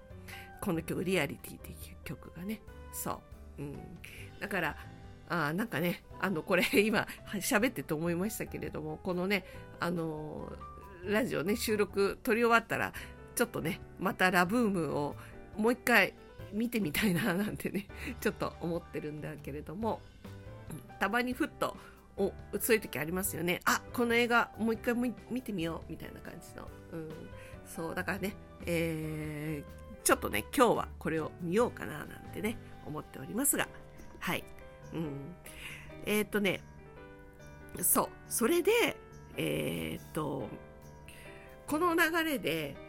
[0.60, 2.60] この曲「リアリティ」っていう曲がね。
[2.92, 3.20] そ
[3.58, 3.78] う、うん、
[4.40, 4.76] だから
[5.28, 9.44] あなんかねあのこれ今喋ってと思いましたけれどもこのね
[9.78, 10.52] あの
[11.04, 12.92] ラジオね収録撮り終わったら
[13.38, 15.14] ちょっとねまたラブームを
[15.56, 16.12] もう一回
[16.52, 17.86] 見てみたいな なんてね
[18.20, 20.00] ちょっと思ってるんだけれども
[20.98, 21.76] たまにふっと
[22.16, 23.60] おそういう時ありますよね。
[23.64, 24.94] あこの映画もう一回
[25.30, 27.10] 見てみようみたいな感じの、うん、
[27.64, 28.34] そうだからね、
[28.66, 33.68] えー、ちょっとね今日はこれを見ようかななんてね思っておりますが。
[34.18, 34.42] はい、
[34.92, 35.12] うん、
[36.06, 36.60] えー、っとね
[37.82, 38.08] そう。
[38.28, 38.96] それで
[39.36, 40.48] えー、っと
[41.68, 42.87] この流れで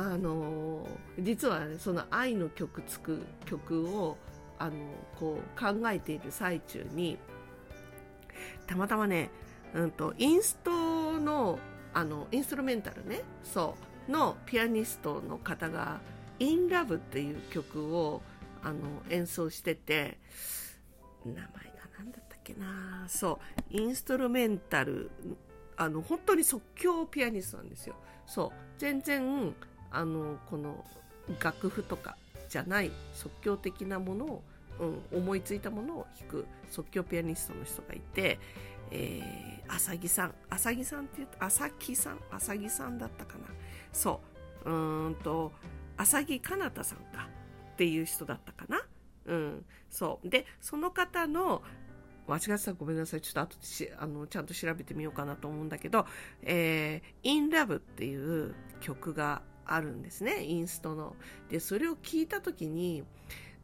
[0.00, 0.86] あの
[1.18, 4.16] 実は、ね、その愛の曲つく曲を
[4.56, 4.72] あの
[5.18, 7.18] こう考えている最中に
[8.68, 9.30] たまたまね、
[9.74, 11.58] うんと、インストの
[11.92, 13.74] あのインストルメンタルねそ
[14.08, 16.00] うのピアニストの方が
[16.38, 18.22] 「In Love」っていう曲を
[18.62, 18.76] あの
[19.10, 20.18] 演奏してて
[21.24, 21.50] 名前が
[21.98, 23.40] 何だったっけなそ
[23.72, 25.10] うインストルメンタル
[25.76, 27.96] あの本当に即興ピアニストなんですよ。
[28.26, 29.56] そう全然
[29.90, 30.84] あのこの
[31.42, 32.16] 楽譜とか
[32.48, 34.42] じゃない即興的なものを、
[34.80, 38.38] うん、思いついたものを弾く即興ピアニストの人がいて、
[38.90, 40.34] えー、浅木さん。
[40.50, 43.44] 浅木さんって言うと浅木さん浅木さんだったかな。
[43.92, 44.20] そ
[44.64, 44.70] う。
[44.70, 45.52] うんと
[45.96, 47.28] 浅木かなたさんか
[47.72, 48.82] っていう人だったかな。
[49.26, 49.64] うん。
[49.90, 50.28] そう。
[50.28, 51.62] でその方の
[52.26, 53.20] 間違ってたらごめんなさい。
[53.20, 56.06] ちょっと後であのちゃんと調べてみようかなと思うんだけど、
[56.42, 61.16] えー、In Love っていう曲があるんですね、インストの。
[61.48, 63.04] で、それを聞いた時に、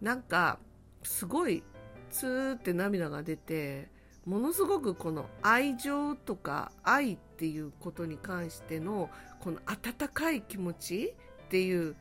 [0.01, 0.59] なんか、
[1.03, 1.63] すごい、
[2.11, 3.89] ツーって涙が出て、
[4.27, 11.15] ものすごくこの愛情とか愛っていうことに関してのこの温かい気持ち
[11.45, 11.95] っていう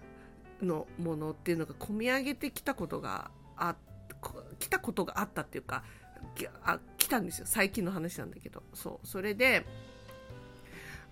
[0.62, 3.76] のものっていうのが込み上げてきたことがあ
[4.60, 5.84] 来たことがあったっていうか
[6.63, 7.46] あ来たんですよ。
[7.46, 8.63] 最近の話なんだけど。
[8.74, 9.08] そう。
[9.08, 9.66] それで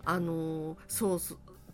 [0.05, 1.19] あのそう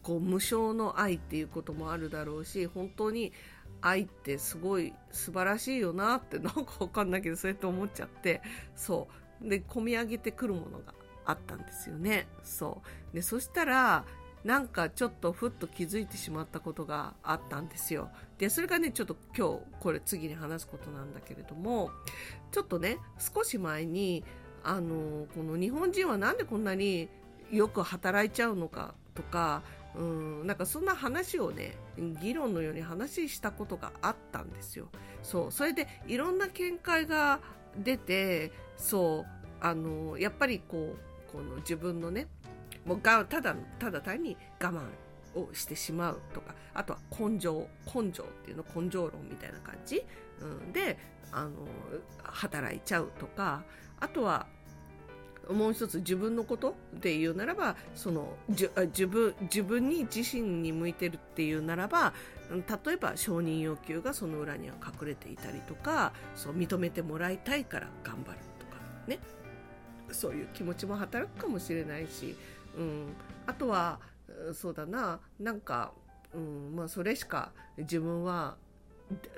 [0.08, 3.34] こう無償の愛っていうこともあるだろうし本当に
[3.82, 8.42] 愛ってすごい素晴らしいよなってなんかわかんないけどそうやって思っちゃって
[8.74, 9.10] そ
[9.42, 9.50] う。
[9.50, 10.94] で込み上げてくるものが
[11.26, 12.26] あったんですよね。
[12.42, 13.16] そう。
[13.16, 14.06] でそしたら
[14.46, 18.10] なんかちょっとふっと気づいてしまったことがあったんですよ。
[18.38, 21.92] でそれがねちょっと今日これ次に話すことなんだけれども
[22.54, 24.24] ちょっとね少し前に
[24.64, 27.10] あのこの日本人はなんでこんなに
[27.52, 29.64] よく働いちゃうのかとか
[29.98, 31.76] うんなんかそんな話をね
[32.22, 34.90] 議論のように話したことがあったんですよ。
[35.24, 37.40] そうそれでいろんな見解が
[37.78, 42.28] 出てそうあのやっぱりこうこの自分のね
[42.86, 44.82] もうがただただ単に我
[45.36, 50.04] 慢をしてしまうとかあとは根性根性っていうの根性論みたいな感じ、
[50.42, 50.98] うん、で
[51.32, 51.52] あの
[52.24, 53.64] 働いちゃうとか
[54.00, 54.48] あとは
[55.50, 62.14] もう一つ自分のことで言うならばその自分自分に自身に向いてるっていうならば
[62.52, 69.20] 例えば承認要求がその裏には隠れていたりとかそう認めてもらいたいから頑張るとかね。
[70.12, 72.36] そういう気持ちも働くかもしれないし、
[72.78, 73.08] うん、
[73.46, 74.00] あとは
[74.54, 75.92] そうだななんか、
[76.34, 78.56] うんまあ、それしか自分は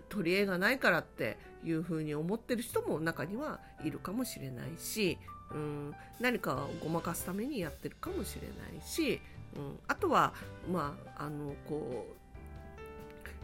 [0.09, 5.17] 取り柄がないからっていうふうに思ってる人も中にはいるかもしれないし、
[5.53, 9.21] うん、何かをごまかすためにやってるかもしれないし、
[9.55, 10.33] うん、あとは、
[10.71, 12.05] まあ、あのこ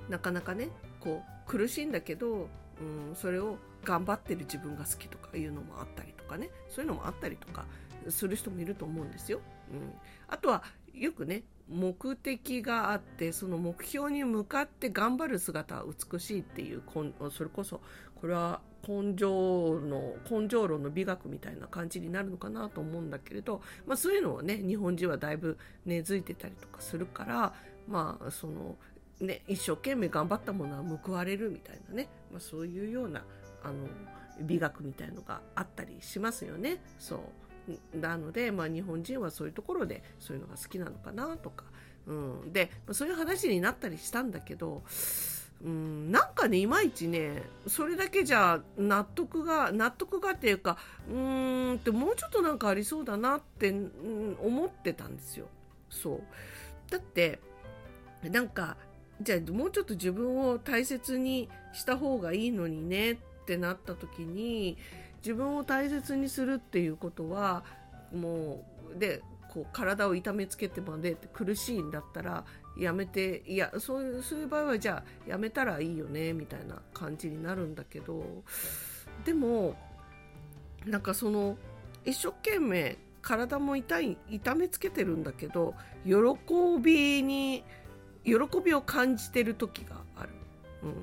[0.07, 2.47] うなかなかねこう苦しいんだけど、
[2.79, 7.65] うん、それを頑張ってる自分が好きとかいうのもあったりとかねそういうのもあったりとか
[8.09, 9.39] する人もいると思うんですよ。
[9.71, 9.93] うん、
[10.27, 10.63] あとは
[10.93, 16.83] よくね目的があってその目標に向かって頑張る姿は美しいっていう
[17.31, 17.81] それこそ
[18.15, 27.53] これは根性の根性論の美学みたいな感じになるのかなと思うんだけれど、まあ、そういうのをね日本人はだいぶ根付いてたりとかするから
[27.87, 28.75] まあその
[29.19, 33.23] ね一生懸命頑張ったものは報われるみたいなね、まあ、そういうような
[33.63, 33.87] あの
[34.41, 36.81] 美学みたいのがあったりしますよね。
[36.99, 37.15] そ
[37.93, 37.97] う。
[37.97, 41.65] なので、まあ、日本人はそういうところでそういうのが好きなのかなとか、
[42.05, 44.83] うん、でそういう話になったりしたんだけど、
[45.63, 50.77] うん、なんかねいまいちねそれだけじゃ納得が納得がっていうか
[51.09, 55.47] うーんってもうちょっとなんかありそうだなって、うん、思ってたんですよ。
[55.89, 56.21] そう
[56.91, 57.39] だって
[58.23, 58.77] なんか
[59.21, 64.77] じゃあもうちょっと自分を大切にした方がいいのにねってなった時に
[65.17, 67.63] 自分を大切にするっていうことは
[68.13, 68.65] も
[68.95, 69.21] うで
[69.53, 72.43] こう体を痛めつけてまで苦しいんだったら
[72.77, 78.43] やめていやそういうそういう場合はじゃあやめたらいいよねみたいな感じになるんだけど
[79.23, 79.75] でも
[80.85, 81.57] なんかその
[82.03, 85.73] 一生懸命体も痛い痛めつけてるんだけど
[86.05, 86.13] 喜
[86.81, 87.63] びに
[88.23, 88.33] 喜
[88.63, 90.29] びを感じてる時がある、
[90.83, 90.93] うん、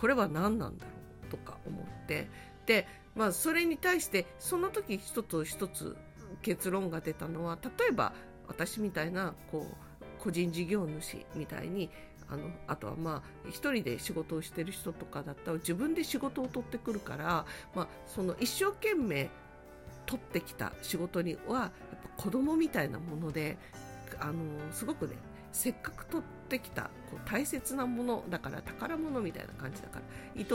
[0.00, 0.90] これは何なんだろ
[1.28, 2.28] うとか思って。
[2.66, 5.96] でまあそれに対してその時一つ一つ
[6.42, 8.12] 結論が出たのは例えば
[8.46, 9.89] 私みたいなこう
[10.22, 11.90] 個人事業主みたいに
[12.28, 19.28] あのあとはまあ一人で仕事をしてる人とかだったら自分で仕事を取ってくるから、まあ、その一生懸命
[20.06, 21.70] 取ってきた仕事にはやっ
[22.16, 23.58] ぱ子供みたいなもので
[24.20, 24.34] あの
[24.72, 25.14] すごくね
[25.52, 30.04] せっかく取ってきたこう大切なものだから宝物みたいな感じだから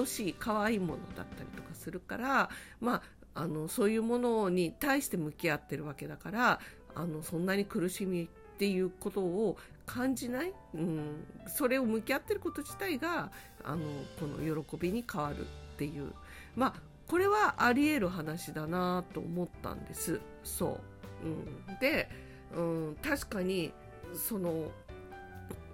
[0.02, 2.50] 愛しい可愛いものだったりとかするから
[2.80, 3.02] まあ
[3.42, 6.60] あのそういうものに対して向き合ってるわけだから
[6.96, 13.30] あのそんなに苦しみっていうことを感じない、うん、それを向き合ってること自体が
[13.64, 13.84] あの
[14.20, 16.14] この喜びに変わるっていう。
[16.56, 16.74] まあ
[17.08, 20.20] これはあり得る話だなと思ったんです。
[20.44, 20.80] そ
[21.24, 22.10] う、うん、で、
[22.56, 23.74] うん、確かに
[24.16, 24.72] その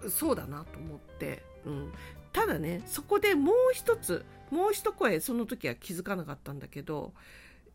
[0.09, 1.91] そうだなと思って、うん、
[2.33, 7.13] ただねそこでもう一つもう一声その時は気づかなかったんだけど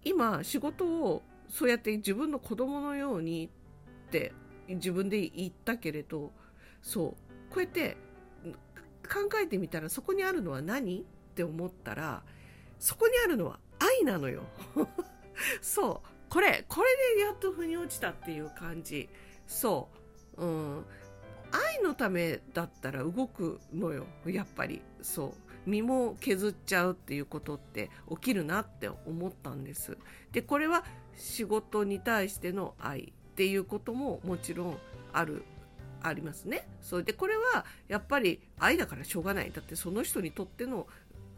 [0.04, 3.48] 今仕事をそうやって自分の子供のように
[4.08, 4.32] って
[4.68, 6.32] 自分で言ったけれど
[6.82, 7.16] そ
[7.50, 7.52] う。
[7.52, 7.96] こうやって
[9.02, 11.00] 考えてみたらそこにあるのは何？
[11.00, 11.04] っ
[11.36, 12.22] て思ったら
[12.78, 14.42] そこにあるのは愛なのよ。
[15.60, 16.08] そう。
[16.28, 19.08] これこれでやっと腑に落ちたっていう感じ。
[19.46, 19.88] そ
[20.36, 20.44] う。
[20.44, 20.84] うん。
[21.52, 24.82] 愛のためだったら動くのよやっぱり。
[25.02, 25.70] そう。
[25.70, 29.98] 身も削っちゃうっていうことって起きるなって思ったんです。
[30.32, 30.84] でこれは
[31.16, 33.12] 仕事に対しての愛。
[33.36, 34.78] っていうことももちろん
[35.12, 35.44] ある
[36.02, 36.66] ありますね。
[36.80, 39.52] それでこれはやっぱり愛だからしょうがない。
[39.52, 40.86] だってその人にとっての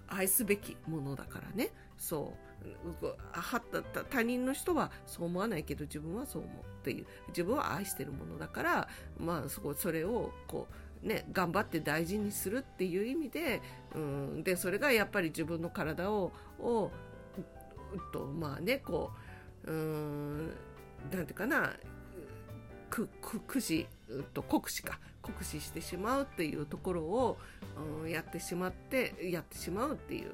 [0.07, 1.71] 愛すべきものだからね。
[1.97, 2.49] そう
[4.11, 10.69] 他人の人はそう思わないけど自分はそう思うっていう自分は愛してるものだからまあそこそれをこ
[11.03, 13.61] うね頑張って大事にするっていう意味で
[13.95, 16.93] うんでそれがやっぱり自分の体をを
[18.13, 19.11] とまあねこ
[19.65, 20.53] ううん
[21.13, 21.73] なんていうかな
[22.91, 23.87] くくくし
[24.33, 24.99] と酷使か。
[25.29, 27.37] 酷使してしまうっていうところを、
[28.03, 30.33] うん、やってしまってやってしまうっていう,、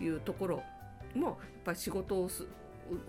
[0.00, 0.62] うん、いうところ
[1.14, 2.46] もやっぱり仕事をす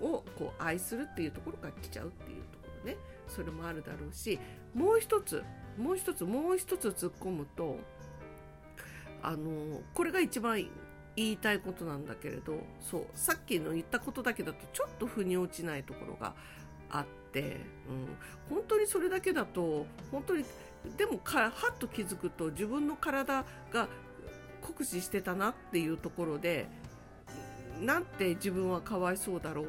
[0.01, 2.97] をこう愛するっていうところから来ちゃうっていうところね。
[3.27, 4.39] それもあるだろうし
[4.73, 5.43] もう一つ
[5.77, 7.77] もう一つもう一つ突っ込むと
[9.21, 10.65] あのこれが一番
[11.15, 16.35] 言いたいことなんだけれどそうさっきの言ったことだけだとちょっと腑に落ちないところが
[16.89, 17.41] あって、
[18.49, 20.45] うん、本当にそれだけだと本当に
[20.97, 23.87] でもかはっと気づくと自分の体が
[24.61, 26.67] 酷使してたなっていうところで
[27.81, 29.65] なんて自分はかわいそうだろう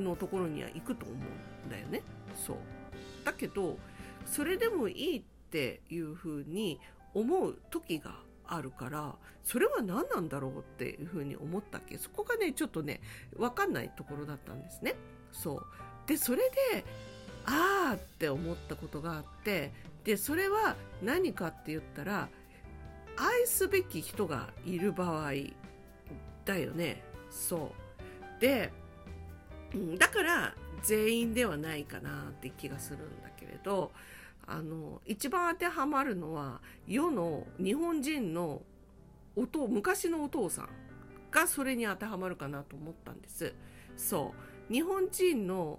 [0.00, 2.02] のところには行くと思うんだよね。
[2.34, 2.56] そう
[3.24, 3.78] だけど
[4.26, 6.78] それでもいいっていうふうに
[7.14, 8.14] 思う時が
[8.46, 11.96] あるからそれは何なんだろうっていうふうに思ったっけ？
[11.98, 13.00] そこがねちょっとね
[13.36, 14.94] 分かんないところだったんですね。
[15.32, 15.66] そう。
[16.06, 16.38] でそれ
[16.72, 16.84] で
[17.44, 19.72] ああって思ったことがあって
[20.04, 22.28] でそれは何かって言ったら
[23.16, 25.32] 愛すべき人がいる場合
[26.44, 27.02] だよね。
[27.30, 27.72] そ
[28.38, 28.40] う。
[28.40, 28.72] で
[29.98, 33.92] だから全員ではないかなって気がするんだけれど
[34.46, 38.62] あの一番当てはまるのは世の日本人の
[39.36, 40.68] お昔のお父さん
[41.30, 43.54] がそれに当てはまるかなと思ったんです。
[43.96, 44.47] そう。
[44.70, 45.78] 日本人の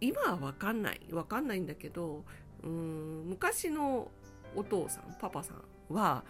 [0.00, 2.24] 今は分かんない分かんないんだけど
[2.62, 4.08] うん昔の
[4.54, 6.24] お父さんパパさんは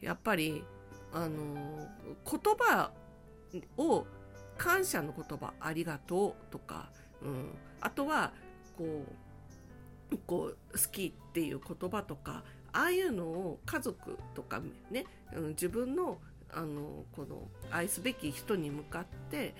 [0.00, 0.64] やっぱり
[1.12, 1.88] あの
[2.24, 2.90] 言葉
[3.76, 4.06] を
[4.56, 6.90] 感謝の言葉ありがとうとか、
[7.22, 7.50] うん、
[7.80, 8.32] あとは
[8.76, 9.04] こ
[10.10, 16.18] うこう好きっていう言葉とかああいうのを家族とかね、うん、自分の
[16.54, 19.54] あのこの愛すべき人に向かって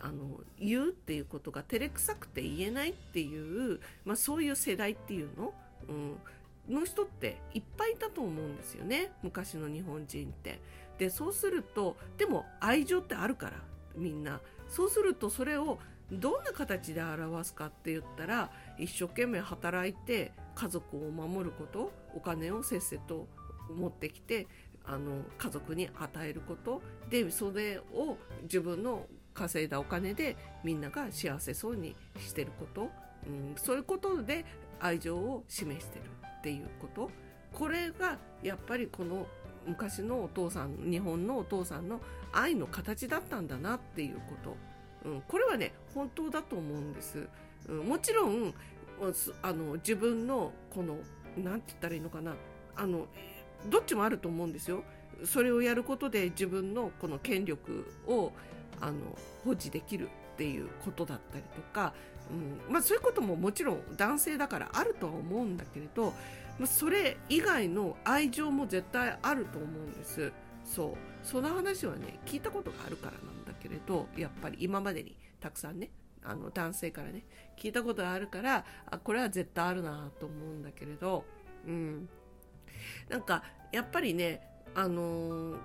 [0.00, 5.54] あの言うっていうことが照れくさくて言えないっていう、まあ、そういう世代っていうの、
[5.88, 5.92] う
[6.72, 9.12] ん、の人っていっぱいいたと思うんですよね。
[9.22, 10.60] 昔の日本人って。
[10.98, 13.52] でそうするとでも愛情ってあるから
[13.96, 14.40] みんな。
[14.68, 15.78] そうするとそれを
[16.10, 23.26] どんな形で表すかって言ったら一生懸命働いて家族を守ることお金をせっせと
[23.74, 24.46] 持ってきて
[24.84, 26.82] あの家族に与えること。
[27.08, 32.88] でそれを自分の稼いだお金でみんなが幸せそうにしてること、
[33.26, 34.44] うん、そういうことで
[34.80, 36.02] 愛情を示してる
[36.38, 37.10] っていうこと。
[37.52, 39.26] これがやっぱりこの
[39.66, 42.00] 昔のお父さん日本のお父さんの
[42.32, 44.56] 愛の形だったんだなっていうこ
[45.02, 47.28] と、うん、これはね本当だと思うんです、
[47.68, 48.52] うん、もちろん
[49.42, 50.96] あの自分のこの
[51.36, 52.34] 何て言ったらいいのかな。
[52.76, 53.06] あの
[53.70, 54.82] どっちもあると思うんですよ。
[55.24, 58.32] それをやることで自分のこの権力を
[58.80, 58.98] あの
[59.44, 61.94] 保持できるっていうことだったりとか、
[62.30, 66.12] うんまあ、そういうことももちろん男性だからあるとは思うんだけれど、
[66.58, 70.32] まあ、それ以外の愛情も絶対あると思うんです。
[70.64, 70.94] そう。
[71.22, 75.90] その話はね聞いたことがあるからなんだけれどやっぱり今までにたくさんね
[76.22, 77.24] あの男性からね
[77.56, 81.24] 聞いたことがあるからあこれは絶対あるなと思うんだけれど
[81.66, 82.08] うん。
[83.08, 84.40] なんかやっぱりね
[84.74, 85.56] あのー、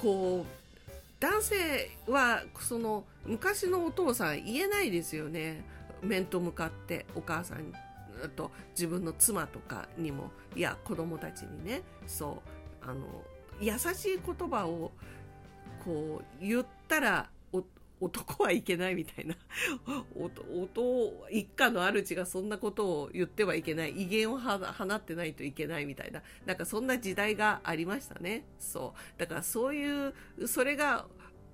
[0.00, 0.65] こう
[1.20, 5.64] 男性はその昔のお父さん言えないですよね。
[6.02, 7.72] 面と向かってお母さん
[8.36, 11.82] と自分の妻とかにもいや子供たちにね。
[12.06, 12.42] そ
[12.84, 13.04] うあの
[13.60, 14.92] 優しい言葉を
[15.84, 17.30] こう言ったら
[18.00, 19.34] 男はいけないみたいな。
[20.14, 24.02] 音一家の主がそんなことを言ってはいけない。
[24.02, 26.22] 威厳を放ってないといけないみたいな。
[26.44, 28.44] なんかそんな時代がありましたね。
[28.58, 29.18] そう。
[29.18, 30.14] だからそういう
[30.46, 31.06] それが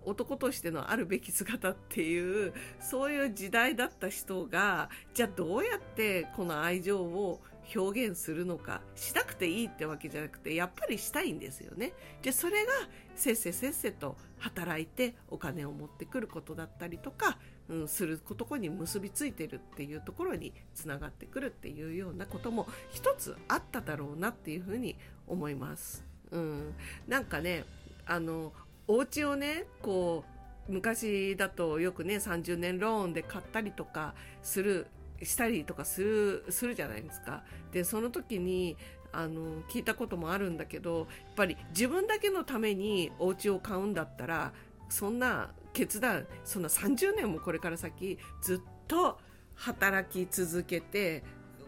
[0.04, 7.40] 男としてのあるべき姿っていうそういう時代だった人がじゃあどうやってこの愛情を
[7.74, 11.92] 表現するのかしなくていいってわけじゃなくてやっぱりしたいんですよね。
[12.22, 12.72] じゃそれが
[13.14, 17.38] せっせせっせと働いてお金を持ってくることだったりとか、
[17.68, 24.96] うん、するとこに結びついてるっていうところにつながってくるっていうようなことも一つあっただろうなっていうふうに
[25.26, 26.04] 思います。
[26.30, 26.74] うん、
[27.06, 27.64] なんかね
[28.06, 28.52] あの
[28.88, 30.24] お家をねこ
[30.68, 34.86] う昔だとよくね30年ローンで買ったりとかする
[35.24, 37.44] したりとかするするじゃないですか。
[37.72, 38.76] でその時に
[39.12, 41.06] あの聞いたこともあるんだけどやっ
[41.36, 44.52] ぱり自分だけのためにお家を買うんだったら
[44.88, 49.18] そんな決断そんな30年もこれから先ずっと
[49.54, 51.22] 働き続けて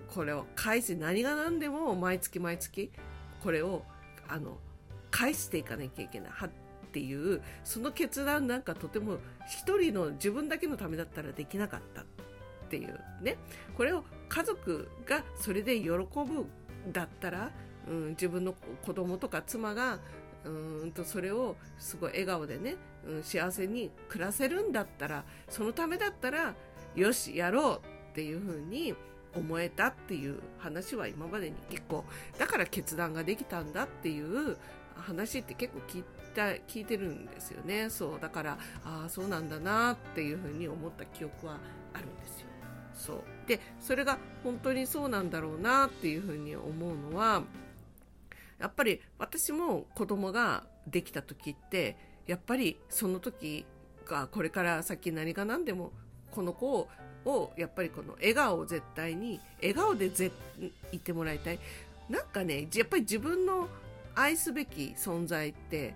[0.09, 2.91] これを返し何が何でも毎月毎月
[3.43, 3.83] これを
[4.29, 4.59] あの
[5.11, 6.49] 返していかなきゃいけないっ
[6.95, 12.05] ていうその決断なんかとても一人の自分だけのためだったらできなかった
[12.65, 13.37] っていうね。
[13.77, 16.47] これを家族がそれで喜ぶ
[16.93, 17.51] だったら、
[17.89, 18.55] うん、自分の
[18.85, 19.99] 子供とか妻が
[20.45, 26.55] うんとそれをすごい笑顔でね、うん、幸せに暮らせるんだったらそのためだったら
[26.95, 28.95] よしやろうっていうふうに
[29.35, 32.05] 思えたっていう話は今までに結構
[32.39, 34.57] だから決断ができたんだっていう
[34.97, 36.05] 話って結構聞い
[36.35, 37.91] た聞いてるんですよね。
[37.91, 41.59] そうだからああそうなんだなっていうふうに思った記憶は
[41.93, 42.44] あるんですよ。
[43.05, 43.23] そう。
[43.47, 47.43] でそれが本当にそうなんだろうなっていうふうに思うのは
[48.59, 51.97] やっぱり私も子供ができた時って
[52.27, 53.67] やっぱりその時
[54.07, 55.93] がこれから先何が何でも
[56.31, 56.89] この子
[57.25, 60.31] をやっぱりこの笑顔を絶対に笑顔でぜ
[60.93, 61.59] いてもらいたい。
[62.09, 63.69] なんかねやっぱり自分の
[64.15, 65.95] 愛すべき存在って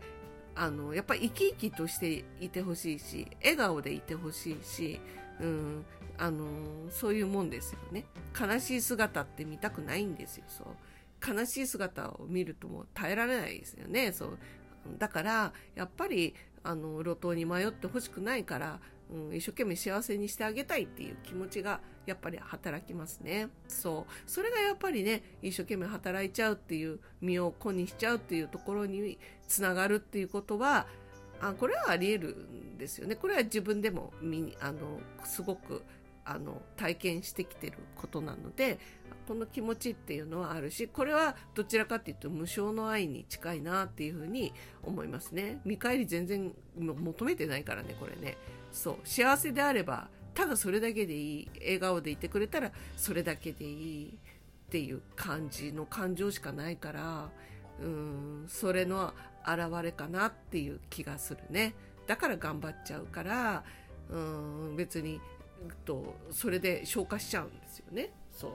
[0.55, 5.01] あのやっぱり生き生きとしていてほしいし笑顔でいてほしいし、
[5.41, 5.85] うん、
[6.19, 6.47] あの
[6.91, 8.05] そういうもんですよね。
[8.39, 10.67] 悲しい姿って見たくないんですよそう。
[11.35, 14.39] 悲しい姿を見るともう耐えられないですよねそう。
[14.99, 23.49] だからやっぱりあの路頭に迷ってほしくないから、うん、一生懸命幸せにしてあげたいっていう気持ちがやっぱり働きますね。
[23.69, 24.31] そう。
[24.31, 30.87] それがやっぱりね一生懸命働いちゃうっていう身を粉にしちゃうっていうところにつながるっていうことは
[31.41, 33.15] あこれはあり得るんですよね。
[33.15, 34.13] これは自分でも
[34.61, 35.83] あのすごく
[36.31, 38.79] あの体験してきてることなので
[39.27, 44.53] この気持ちっていうのはあるしこれはどちらかっていうと無償の愛に近いなっていうふうに
[44.83, 45.61] 思いますね。
[45.65, 48.37] 見返り全然求めてないからねこれね。
[48.73, 57.31] そう幸せであればただそれだけでいい笑顔でいてくれたらそれだけでいいっていう感じの感情しかないから
[57.83, 59.15] うんそれの
[59.47, 61.75] 表れかなっていう気がするね。
[62.07, 63.65] だから頑張っちゃうから
[64.11, 65.21] うん別に
[65.85, 68.11] とそれで消化しちゃうんですよね。
[68.31, 68.49] そ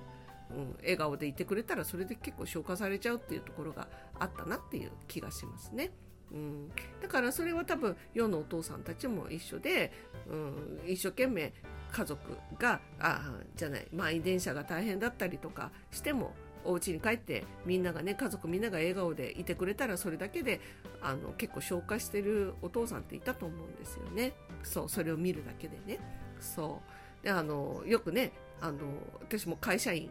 [0.52, 3.88] う、うん、笑顔でいてくれたらそれで結構消化されちゃうっていうところが
[4.20, 5.92] あったなっていう気がしますね。
[6.32, 9.92] うん、だからそれは多分世のお父さんたちも一緒で、
[10.28, 11.54] うん、一生懸命
[11.92, 12.20] 家族
[12.58, 13.88] があじゃない。
[13.94, 16.34] 満員電車が大変だったりとかしても
[16.66, 20.60] お家に帰ってみんながね家族みんなが笑顔でいてくれたらそれだけで
[21.02, 24.34] あの結構消化してるお父さんっていたと思うんですよね。
[24.64, 24.90] そう。
[24.90, 26.00] それを見るだけでね。
[26.40, 26.93] そう。
[27.24, 28.80] であのよくねあの
[29.22, 30.10] 私も会社員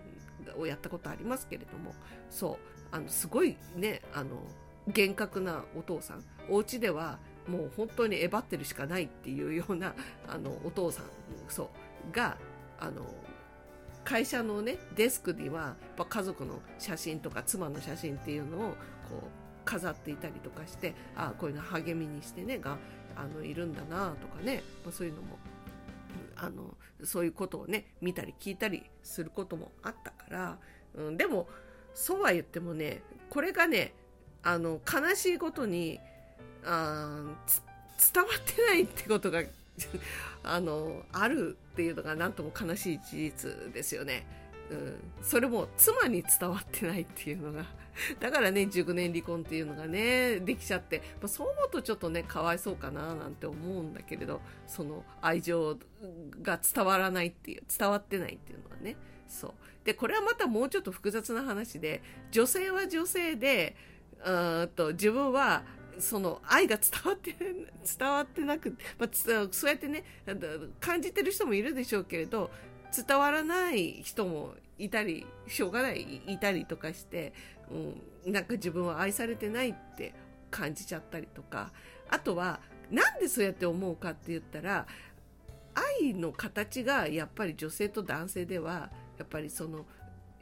[0.59, 1.95] をやったことありますけれども
[2.31, 2.57] そう
[2.91, 4.31] あのすごいねあの
[4.89, 6.25] 厳格なお父さん。
[6.49, 9.95] お家ではもう本当にえばってるしかないっていうような
[10.29, 11.07] あのお父さん
[11.49, 11.71] そ
[12.11, 12.37] うが
[12.79, 13.03] あの
[14.05, 18.75] 会社のねデスクにはや家族の写真とか妻の写真っていうのをこう
[19.65, 22.79] 飾っていたりとかしてあこういうの励みにしてねが
[23.17, 25.39] あのいるんだなとかね、まあ、そういうのも
[26.37, 30.59] あのそういうことをね見たり聞いたりすることもあったから、
[30.95, 31.49] うん、でも
[31.95, 33.95] そうは言ってもねこれがね
[34.43, 36.01] あの悲しいことに
[36.65, 37.25] あ
[38.15, 39.43] 伝わってないってことが
[40.43, 44.27] あのあるっていうのが何とも悲しい事実ですよね。
[44.71, 47.67] うん、それも妻に伝わってないっていうのが
[48.21, 55.79] だからね熟年離婚っていうのがねできちゃって、まあ、そう思うとちょっとねかわいそうかななんて思うんだけれどその愛情
[56.43, 58.97] が伝わらないっていう伝わってないっていうのはね。
[59.29, 59.53] そう。
[59.85, 63.75] でこれはまたもうちょっと複雑な話で女性は女性で
[64.25, 65.65] うんと自分は
[65.99, 69.31] その愛が伝わって 伝わってなくまあ、そ
[69.67, 70.05] うやってね
[70.81, 72.51] 感じてる人もいるでしょうけれど
[72.93, 77.33] 伝わらない人もいたりしょうがないいたりとかして、
[77.71, 80.15] うん、なんか自分は愛されてないって
[80.51, 81.73] 感じちゃったりとか。
[82.09, 82.61] あとは
[82.91, 84.87] なんでそうやって思うかって言ったら
[86.01, 89.87] 愛の形がやっぱり女性と男性ではやっぱりその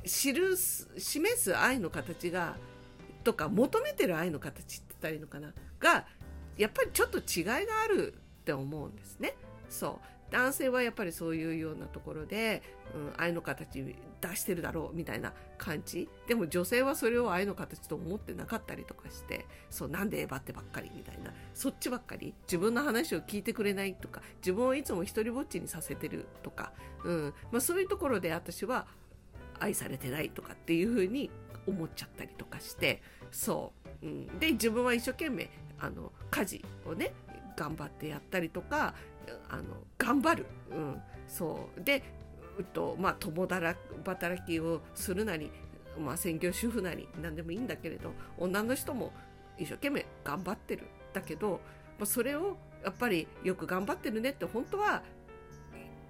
[0.04, 2.56] 知る示す愛の形が
[3.22, 5.52] とか求めてる愛の形って言ったらいいのかな？
[5.78, 6.06] が
[6.56, 9.36] やっぱりちょっと違いがあるって思うんですね。
[9.68, 10.06] そう。
[10.30, 12.62] 男性はやっぱりそういうようなところで、
[12.94, 13.82] うん、愛の形
[14.20, 16.08] 出してるだろうみたいな感じ。
[16.26, 21.32] でも女性はそれを愛の形と思ってなかったりとかしてそうなんでエヴァってばっかりみたいな。
[21.54, 22.34] そっちばっかり。
[22.42, 26.72] 自分の話を聞いてくれないとか自分をいつも一人ぼっちにさせてるとか、
[27.04, 27.34] うん。
[27.50, 28.86] まあ、そういうところで私は
[29.58, 31.30] 愛されてないとかっていうふうに
[31.66, 33.02] 思っちゃったりとかして。
[33.30, 33.72] そ
[34.02, 37.12] う、うん、で自分は一生懸命あの家事をね
[37.56, 38.94] 頑張ってやったりとか
[39.48, 39.62] あの
[39.98, 41.84] 頑張る、うん、そう。
[41.84, 42.02] で、
[42.58, 45.50] うとまあ、共働きをするなり、
[45.98, 49.12] まあ、専業主婦なり何でもいいんだけれど女の人も
[49.58, 51.60] 一生懸命頑張ってるだけど、
[51.98, 55.02] まあ、それをやっぱりよく頑張ってるねって本当は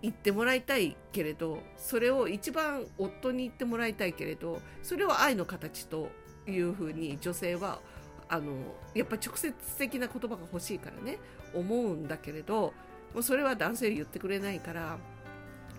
[0.03, 6.09] 言ってもらいたいけれどそれを一番夫に言ってもらいたいけれどそれを愛の形と
[6.47, 7.81] いうふうに女性は
[8.29, 8.53] あの
[8.95, 11.19] やっぱり直接的な言葉が欲しいからね
[11.55, 12.73] 思うんだけれど
[13.15, 14.99] もうそれは男性言ってくれないから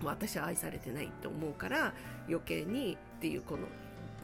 [0.02, 1.92] 私は愛されてないって思うから
[2.28, 3.62] 余計にっていうこの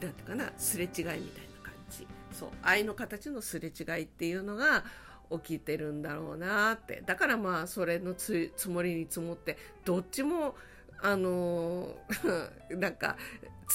[0.01, 1.19] 何て言うかなすれ違いみたいな
[1.63, 2.07] 感じ。
[2.31, 4.83] そう愛の形のすれ違いっていうのが
[5.31, 7.01] 起きてるんだろうなって。
[7.05, 10.55] だからまあそれのつもりに積もってどっちも
[11.01, 13.17] あのー、 なんか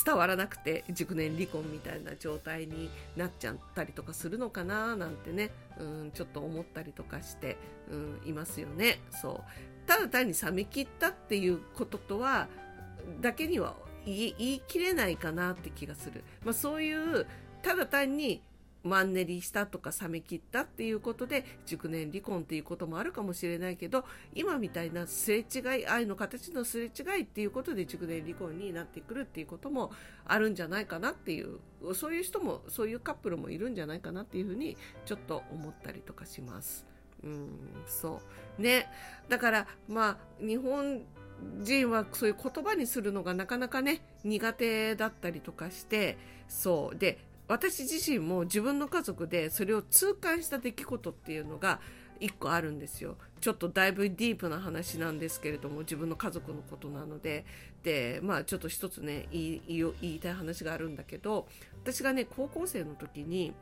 [0.04, 7.56] 伝わらなくて熟年離婚みたいな状態になっちゃったりとかするのかななんてね、うん、ちょっと思ったりとかして、
[7.90, 8.98] うん、いますよね。
[9.10, 9.86] そう。
[9.86, 12.48] ただ単に冷め切ったっていうこととは
[13.20, 13.74] だけには
[14.06, 17.26] 言い切れないかなって気がする、まあ、そういう
[17.62, 18.42] ただ単に
[18.84, 24.04] マンネリしたとか冷め切ったっていうことで熟年離婚っていうこともあるかもしれないけど
[24.34, 29.90] 今みたいなすれ違い愛の形のすれ違いっていうことで熟年離婚になってくるっていうことも
[30.26, 31.58] あるんじゃないかなっていう
[31.94, 34.76] そういう人もそういうカップルもいるんじゃないかなっていうふうに
[35.06, 36.86] ちょっと思ったりとかします。
[37.22, 37.48] うん、
[37.86, 38.20] そ
[38.58, 38.62] う。
[38.62, 38.86] ね。
[39.28, 41.02] だからまあ日本
[41.60, 46.18] 人はそういう言葉にするのがなかなかね苦手だったりとかして
[46.48, 46.98] そう。
[46.98, 47.18] で
[47.48, 51.80] 私自身も自分の家族でそれを痛感した出来事っていうのが
[52.20, 53.16] 一個あるんですよ。
[53.40, 57.44] ちょっとだいぶディープな話なんですけれども、自分の家族のことなので、
[57.82, 59.62] で、まあちょっと一つね、言い
[60.00, 61.46] 言いたい話があるんだけど、
[61.82, 63.52] 私がね、高校生の時に、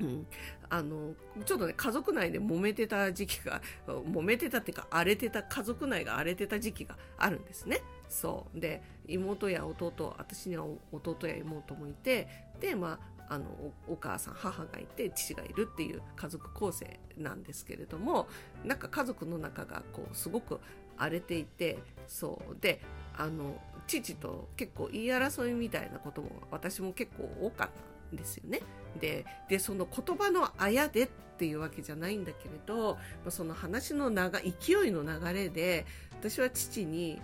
[0.00, 0.26] うん、
[0.70, 12.28] あのちょっとね家族内で揉めてた時期が揉めてたっていうか荒れてた家族内が荒れてた時期があるんですねそうで妹や弟私には弟や妹もいて
[12.60, 13.44] でまああの
[13.88, 18.28] お母さん母がいて父がいるっていう家族構成なんですけれども
[18.64, 20.60] なんか家族の中がこうすごく
[20.96, 22.80] 荒れていてそうで
[23.16, 27.68] あの父と結構言い争いみたいなことも私も結構多かっ
[28.10, 28.60] たんですよね。
[29.00, 32.96] ででその言葉のあやでっていうわけじゃないんだけれど
[33.28, 37.20] その話の勢いの流れで私は父に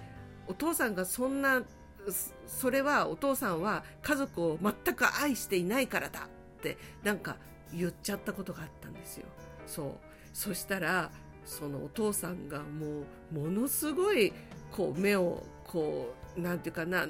[0.50, 1.62] お父さんがそんな
[2.46, 6.28] それはお父さんは家族を全く愛していないからだ
[6.58, 7.36] ってなんか
[7.72, 9.26] 言っちゃったことがあったんですよ。
[9.66, 9.92] そう
[10.32, 11.10] そしたら
[11.44, 14.32] そのお父さんがもうものすごい
[14.72, 17.06] こう目をこうなんていうかな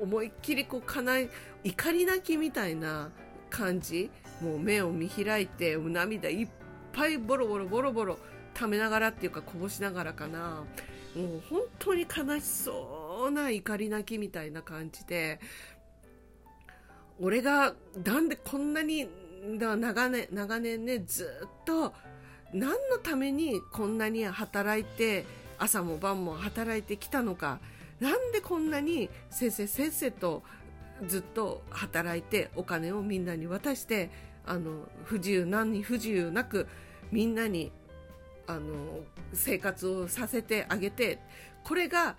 [0.00, 1.28] 思いっきりこうかない
[1.64, 3.10] 怒り泣きみたいな
[3.50, 6.48] 感じもう目を見開いて涙いっ
[6.92, 8.18] ぱいボロボロボロボロ
[8.54, 10.62] 溜めながらっていうかこぼしながらかな
[11.14, 15.40] もう本当に悲しそうな怒り泣きみたいな感じで
[17.20, 19.08] 俺がなんでこんなに
[19.58, 21.92] だ長年長年ねずっと
[22.52, 25.24] 何のためにこんなに働いて
[25.58, 27.60] 朝も晩も働いてきたのか
[28.00, 30.42] なんでこんなにせっせせっせと
[31.06, 34.10] ずっと働いてお金をみんなに渡して
[34.46, 36.66] あの不自由何に不自由なく
[37.10, 37.72] みんなに
[38.46, 39.00] あの
[39.32, 41.18] 生活をさせてあげて
[41.62, 42.16] これが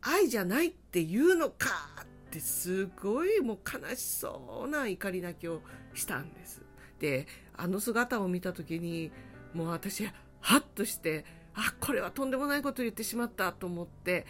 [0.00, 1.68] 愛じゃないっていうのか
[2.02, 5.62] ってすごいもう悲しそうな怒り泣きを
[5.94, 6.62] したんです。
[6.98, 7.26] で
[7.56, 9.10] あの姿を見た時に
[9.54, 10.06] もう私
[10.40, 11.24] ハッとして
[11.54, 14.26] あこれはとんでもないこと言ってしまったと思って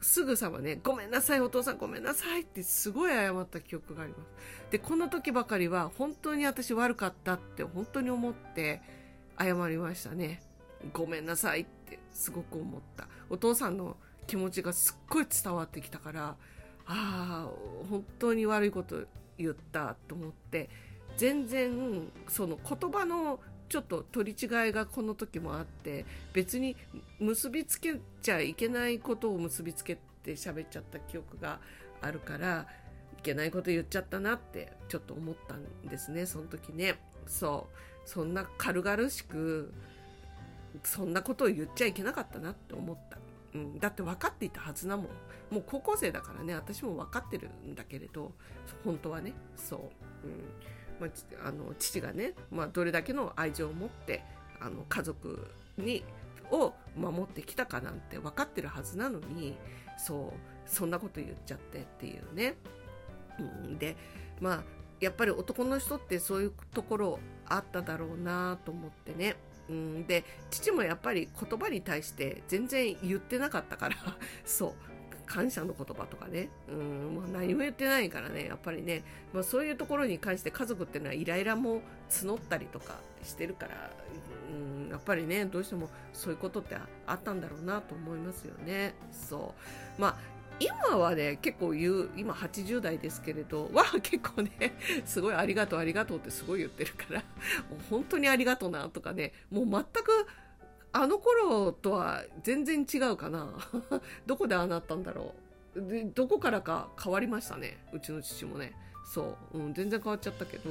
[0.00, 4.70] すぐさまね、ごめんなさい、お父さんごめんなさいってすごい謝った記憶があります。
[4.70, 8.80] で、この時ばかりは本当に私悪かったって本当に思って
[9.38, 10.42] 謝りましたね。
[10.92, 13.08] ごめんなさいってすごく思った。
[13.30, 16.36] お父さんの気持ちがすっごい伝わってきたから、
[16.86, 17.48] ああ、
[17.90, 19.04] 本当に悪いこと
[19.36, 20.68] 言ったと思って、
[21.16, 26.76] 全然その言葉のちょっと取り違いがこの時もあって別に
[27.18, 31.60] 結びつけちゃいけないことを結びつけて喋っちゃった記憶が
[32.00, 32.66] あるから
[33.18, 37.66] いけないこと言っちゃったなってちょっと思ったんですねその時ねそ
[38.06, 39.72] うそんな軽々しく
[40.82, 43.18] そんなことを言っちゃいけなかったなって思った、
[43.54, 45.06] うん、だって分かっていたはずなもん。
[45.50, 48.32] もう高校生だからね私も分かってるんだけれど
[48.84, 49.34] 本当はね。
[49.56, 49.90] そ
[50.24, 50.44] う、うん。
[51.00, 54.24] まあ、あの父がね、まあ、どれだけの愛情を持って
[54.60, 56.04] あの家族に
[56.50, 59.56] を守ってきたかなんて分かってるはずなのに
[59.96, 60.58] そう。
[60.68, 62.54] そんなこと言っちゃってっていうね。
[63.38, 63.96] うん、で
[64.40, 64.62] まあ
[65.00, 69.36] やっぱり男の人ってそういうところあっただろうなと思ってね。
[69.68, 73.96] うん、で父もやっぱり言葉に対して全然言ってなかったから
[74.44, 74.72] そう。
[75.28, 79.02] 感謝の言葉とかね、うん、まあ、何も言ってないからね、やっぱりね、
[79.34, 83.90] まあ、そういうところに関して家族っていうのはイライラも募ったりとかしてるから、
[84.50, 88.94] うん、やっぱりね、どうしてもそういうことってあったんだろうなと思いますよね。
[89.12, 89.54] そ
[89.98, 90.00] う。
[90.00, 94.50] まあ今はね、結構言う、今80代ですけれど、 は結構ね、
[95.04, 100.26] すごいありがとうありがとうってすごい言ってるから、もう本当にありがとうなとかね、もう全く
[100.92, 103.52] あの頃とは全然違うかな。
[104.26, 105.34] どこでああなったんだろ
[105.76, 105.82] う。
[105.82, 107.78] で、どこからか変わりましたね。
[107.92, 108.72] うちの父もね。
[109.04, 109.58] そう。
[109.58, 110.70] うん、全然変わっちゃったけど、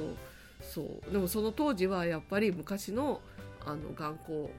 [0.60, 1.12] そう。
[1.12, 3.20] でもその当時はやっぱり昔の、
[3.64, 4.50] あの、頑固、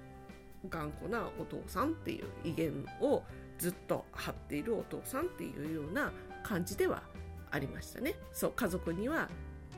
[0.70, 3.24] 頑固なお父さんっていう威厳を
[3.60, 7.04] ずっと張っているお父さんっていうような感じでは
[7.52, 8.16] ありましたね。
[8.32, 9.30] そう、家族には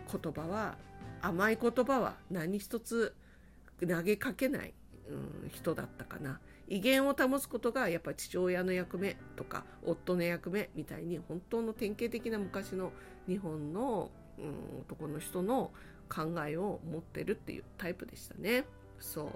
[0.09, 0.77] 言葉は、
[1.21, 3.13] 甘い言葉は何一つ
[3.85, 4.73] 投げかけない
[5.11, 12.91] うん、人だったかな威厳を保つことがやっぱ父親の役目とか夫の役目みたいに本当の典型的な昔の
[13.27, 14.09] 日本の、
[14.39, 15.71] うん、男の人の
[16.09, 18.65] 考えを持ってるっていうタイプでしたね。
[18.99, 19.29] そう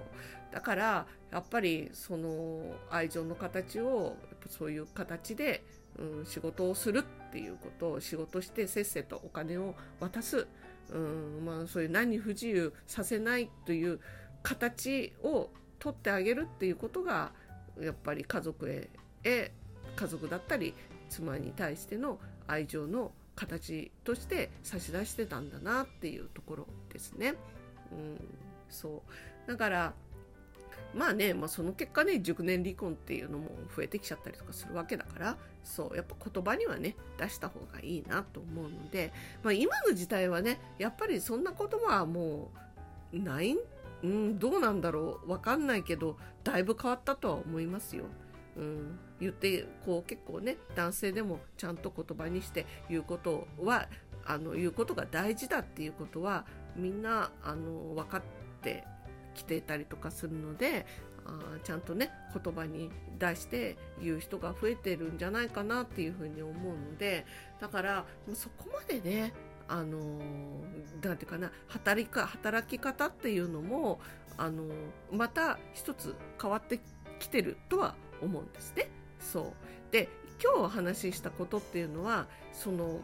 [0.56, 4.16] だからやっぱりその愛情の形を
[4.48, 5.62] そういう形で、
[5.98, 10.48] うん、仕事をするっていうことを仕事してせっせとお金を渡す、
[10.94, 14.00] うんまあ、そういう何不自由させないという
[14.42, 17.32] 形を取ってあげるっていうことが
[17.78, 18.88] やっぱり家族へ
[19.24, 19.52] へ
[19.94, 20.72] 家族だったり
[21.10, 27.34] 妻に対しての愛情の形として差し出してたんだなっていうところですね。
[27.92, 28.20] うん、
[28.70, 29.02] そ
[29.46, 29.94] うだから
[30.94, 39.12] まあね、まあ、その結果ね熟年離婚っていうのも増えてきちゃったりとかするわけだからそうやっぱ言葉にはね出した方がいいなと思うので、
[39.42, 42.50] まあ、今の時代はねやっぱりそんな言葉はも
[43.12, 43.58] うないん？
[44.02, 45.30] うん、どうなんだろう？
[45.30, 48.04] わかんないけどだいぶ変わったとは思いますよ。
[48.56, 53.86] うん、言ってこう結構ね男性でもちゃんと言葉にして言うことは
[54.24, 58.22] あの言うことが大事だっていうことはみんなあの分かっ
[58.62, 58.84] て
[59.36, 60.86] きてたりとかするので
[61.26, 67.26] あちゃんとね言葉に出して言う人が増えてるんじゃないかなっていうふうに思うので
[67.60, 69.32] だからもうそこまでね
[69.68, 69.98] あの
[71.02, 73.98] なんていうかな働きか働き方っていうのも
[74.38, 74.64] あの
[75.10, 76.80] また一つ変わって
[77.18, 78.88] きてるとは思うんですね。
[79.18, 80.08] そうで
[80.42, 83.00] 今日お話ししたことっていうのはその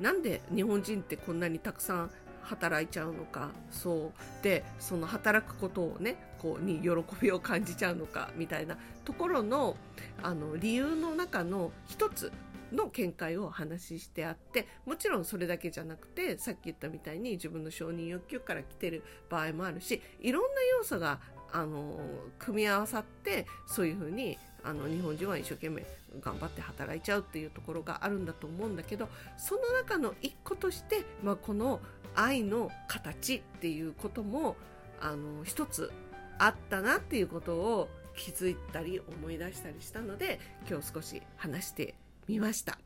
[0.00, 2.10] なんで日本人ってこんなにたくさん
[2.44, 4.42] 働いちゃうのかそう。
[4.42, 6.90] でその働くことをねこうに喜
[7.20, 9.76] びを感じちゃうのかみたいなところの
[10.22, 12.32] あの理由の中の一つ
[12.74, 21.20] の見解をお話ししてあってもちろんそれだけじゃなくてさっき言ったみたいに自分の承認欲求から来てる場合もあるしいろんな要素が
[21.54, 22.00] あの
[22.40, 25.86] 組み合わさってそういうふうにあの日本人は一生懸命
[26.20, 31.80] 頑張って働いちゃうっていうところがあるんだと思うんだけどその中の一個として、まあ、この
[32.16, 34.56] 愛の形っていうことも
[35.00, 35.92] あの一つ
[36.38, 41.94] あったなっていうことを気づいたり思い出したりしたので今日少し話して
[42.26, 42.78] みました。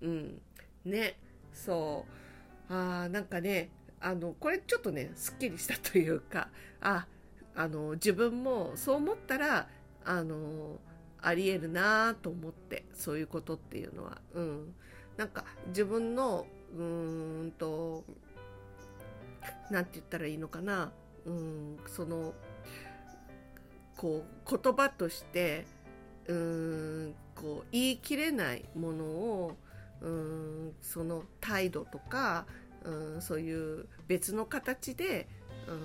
[0.00, 0.40] うん、
[0.86, 1.18] ね。
[1.52, 2.06] そ
[2.70, 2.74] う。
[2.74, 3.70] あなんかね
[4.00, 6.48] あのこれちょっとねすっきりしたというか
[6.80, 7.06] あ
[7.56, 9.68] あの自分もそう思ったら
[10.04, 10.78] あの
[11.20, 14.74] ありえるなと思ってそういうことっていうのは、うん、
[15.16, 16.46] なんか自分の
[16.76, 18.04] うんと
[19.70, 20.92] 何て言ったらいいのかな、
[21.24, 22.34] うん、その
[23.96, 25.66] こう言葉として
[26.26, 29.56] うんこう言い切れないものを
[30.00, 32.46] うんその態度とか
[32.84, 35.28] うんそういう別の形で
[35.68, 35.78] うん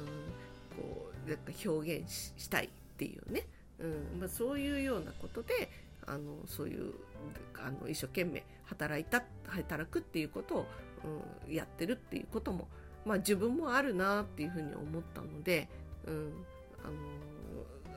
[0.76, 3.46] こうなんか表現したいっていうね、
[3.80, 4.20] うん。
[4.20, 5.70] まあ、そういうようなことで
[6.08, 6.94] あのそういう
[7.56, 10.66] あの一生懸命働いた働くっていうことを、
[11.48, 12.68] うん、やってるっていうことも、
[13.06, 15.70] まあ、自分もあるなっていうふうに思ったので、
[16.08, 16.34] うん、
[16.84, 16.94] あの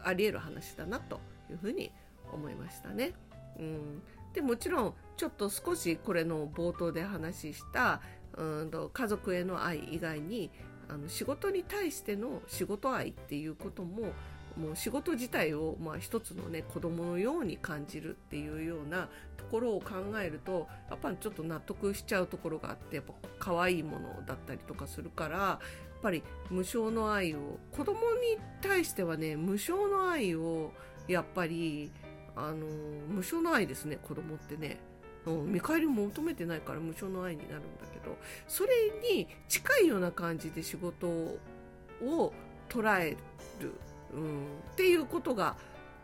[0.04, 1.20] あり得る話だなと
[1.50, 1.90] いうふうに
[2.32, 3.12] 思いましたね。
[3.58, 4.02] うん、
[4.34, 8.00] でもちろんちょっと少しこれの冒頭で話した
[8.36, 10.50] うんと家族への愛以外に
[10.92, 14.12] あの仕事に対しての仕事愛っていうことも
[14.56, 25.58] もう仕事自体をまあ一つのね子供のように感じるっていうようなところを考えるとやっぱちょっと納得しちゃうところがあってやっぱ可愛いものだったりとかするからや
[25.98, 30.72] っぱり無償の愛を子供に対してはね無償の愛を
[31.08, 31.90] やっぱり
[32.36, 32.66] あの
[33.08, 34.91] 無償の愛ですね子供ってね。
[35.26, 38.16] うん、見返り求めてないから無償の愛になるんだけど
[38.48, 38.70] それ
[39.14, 42.32] に近いような感じで仕事を
[42.68, 43.16] 捉え
[43.60, 43.72] る
[44.12, 45.56] うん、っていうことが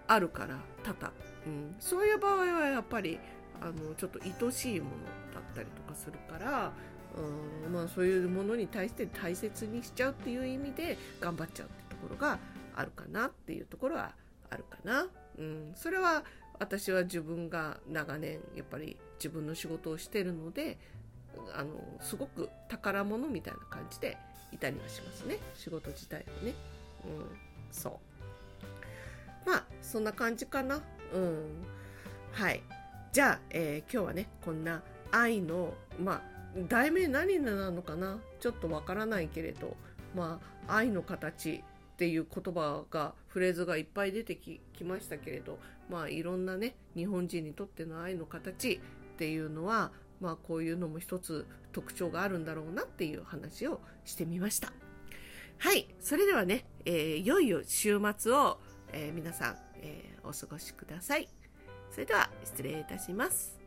[0.07, 1.13] あるから多々、
[1.47, 3.19] うん、そういう場合はやっぱり
[3.61, 4.91] あのちょっと愛しいもの
[5.35, 6.73] だったりとかするから、
[7.67, 12.39] うんまあ、そういうものに対して大切にしちゃうっていう意味で頑張っちゃうってところが
[12.75, 14.13] あるかなっていうところは
[14.51, 15.07] あるかな。
[15.39, 16.25] うん、それは
[16.59, 20.79] 私は自分が長年やっぱり自分の仕事をしてるので
[21.55, 24.17] あのすごく宝物みたいな感じで
[24.53, 25.39] いたりはしますね。
[25.55, 26.55] 仕事自体はね。
[27.05, 27.39] うん
[27.71, 28.01] そ
[29.47, 29.49] う。
[29.49, 30.81] まあそんな感じかな。
[31.13, 31.45] うん。
[32.33, 32.63] はい。
[33.13, 36.23] じゃあ、えー、今日はねこんな愛のまあ
[36.69, 38.19] 題名何なのかな。
[38.41, 39.77] ちょっとわからないけれど
[40.15, 41.63] まあ愛の形
[41.95, 45.59] っていう言葉がフレーズがいっぱい出てきましたけれど
[45.91, 48.81] まあいろんなね日本人にとっての愛の形
[49.15, 54.73] っていうのはまあこういうのも一つ特徴があるんだろうなっていう話をしてみました。
[55.59, 55.89] はい。
[56.01, 58.59] それではね、えー、いよいよ週末を、
[58.93, 61.29] えー、皆さん、えー、お過ごしください。
[61.91, 63.58] それでは失礼いたします。